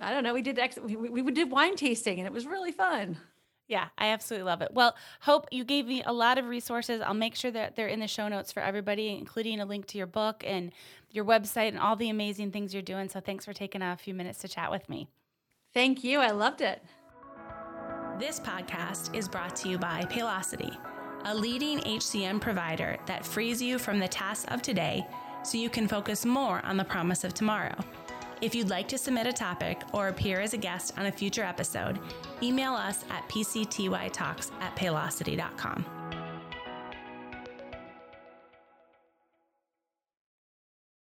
I 0.00 0.12
don't 0.12 0.24
know, 0.24 0.34
we 0.34 0.42
did, 0.42 0.58
ex- 0.58 0.78
we, 0.78 0.96
we 0.96 1.22
we 1.22 1.32
did 1.32 1.50
wine 1.50 1.76
tasting 1.76 2.18
and 2.18 2.26
it 2.26 2.32
was 2.32 2.46
really 2.46 2.72
fun. 2.72 3.18
Yeah, 3.66 3.86
I 3.96 4.08
absolutely 4.08 4.44
love 4.44 4.60
it. 4.60 4.72
Well, 4.72 4.94
Hope, 5.20 5.48
you 5.50 5.64
gave 5.64 5.86
me 5.86 6.02
a 6.04 6.12
lot 6.12 6.36
of 6.36 6.46
resources. 6.46 7.00
I'll 7.00 7.14
make 7.14 7.34
sure 7.34 7.50
that 7.50 7.76
they're 7.76 7.88
in 7.88 8.00
the 8.00 8.06
show 8.06 8.28
notes 8.28 8.52
for 8.52 8.60
everybody, 8.60 9.08
including 9.08 9.60
a 9.60 9.64
link 9.64 9.86
to 9.86 9.98
your 9.98 10.06
book 10.06 10.44
and 10.46 10.70
your 11.10 11.24
website 11.24 11.68
and 11.68 11.78
all 11.78 11.96
the 11.96 12.10
amazing 12.10 12.50
things 12.50 12.74
you're 12.74 12.82
doing. 12.82 13.08
So 13.08 13.20
thanks 13.20 13.44
for 13.44 13.54
taking 13.54 13.80
a 13.80 13.96
few 13.96 14.12
minutes 14.12 14.40
to 14.40 14.48
chat 14.48 14.70
with 14.70 14.88
me. 14.88 15.08
Thank 15.72 16.04
you. 16.04 16.20
I 16.20 16.32
loved 16.32 16.60
it. 16.60 16.82
This 18.18 18.38
podcast 18.38 19.12
is 19.12 19.28
brought 19.28 19.56
to 19.56 19.68
you 19.68 19.76
by 19.76 20.02
Paylocity, 20.02 20.76
a 21.24 21.34
leading 21.34 21.80
HCM 21.80 22.40
provider 22.40 22.96
that 23.06 23.26
frees 23.26 23.60
you 23.60 23.76
from 23.76 23.98
the 23.98 24.06
tasks 24.06 24.46
of 24.52 24.62
today 24.62 25.04
so 25.42 25.58
you 25.58 25.68
can 25.68 25.88
focus 25.88 26.24
more 26.24 26.64
on 26.64 26.76
the 26.76 26.84
promise 26.84 27.24
of 27.24 27.34
tomorrow. 27.34 27.74
If 28.40 28.54
you'd 28.54 28.70
like 28.70 28.86
to 28.88 28.98
submit 28.98 29.26
a 29.26 29.32
topic 29.32 29.82
or 29.92 30.08
appear 30.08 30.40
as 30.40 30.54
a 30.54 30.58
guest 30.58 30.96
on 30.96 31.06
a 31.06 31.12
future 31.12 31.42
episode, 31.42 31.98
email 32.40 32.74
us 32.74 33.04
at 33.10 33.28
pctytalks 33.28 34.52
at 34.60 34.76
paylocity.com. 34.76 35.84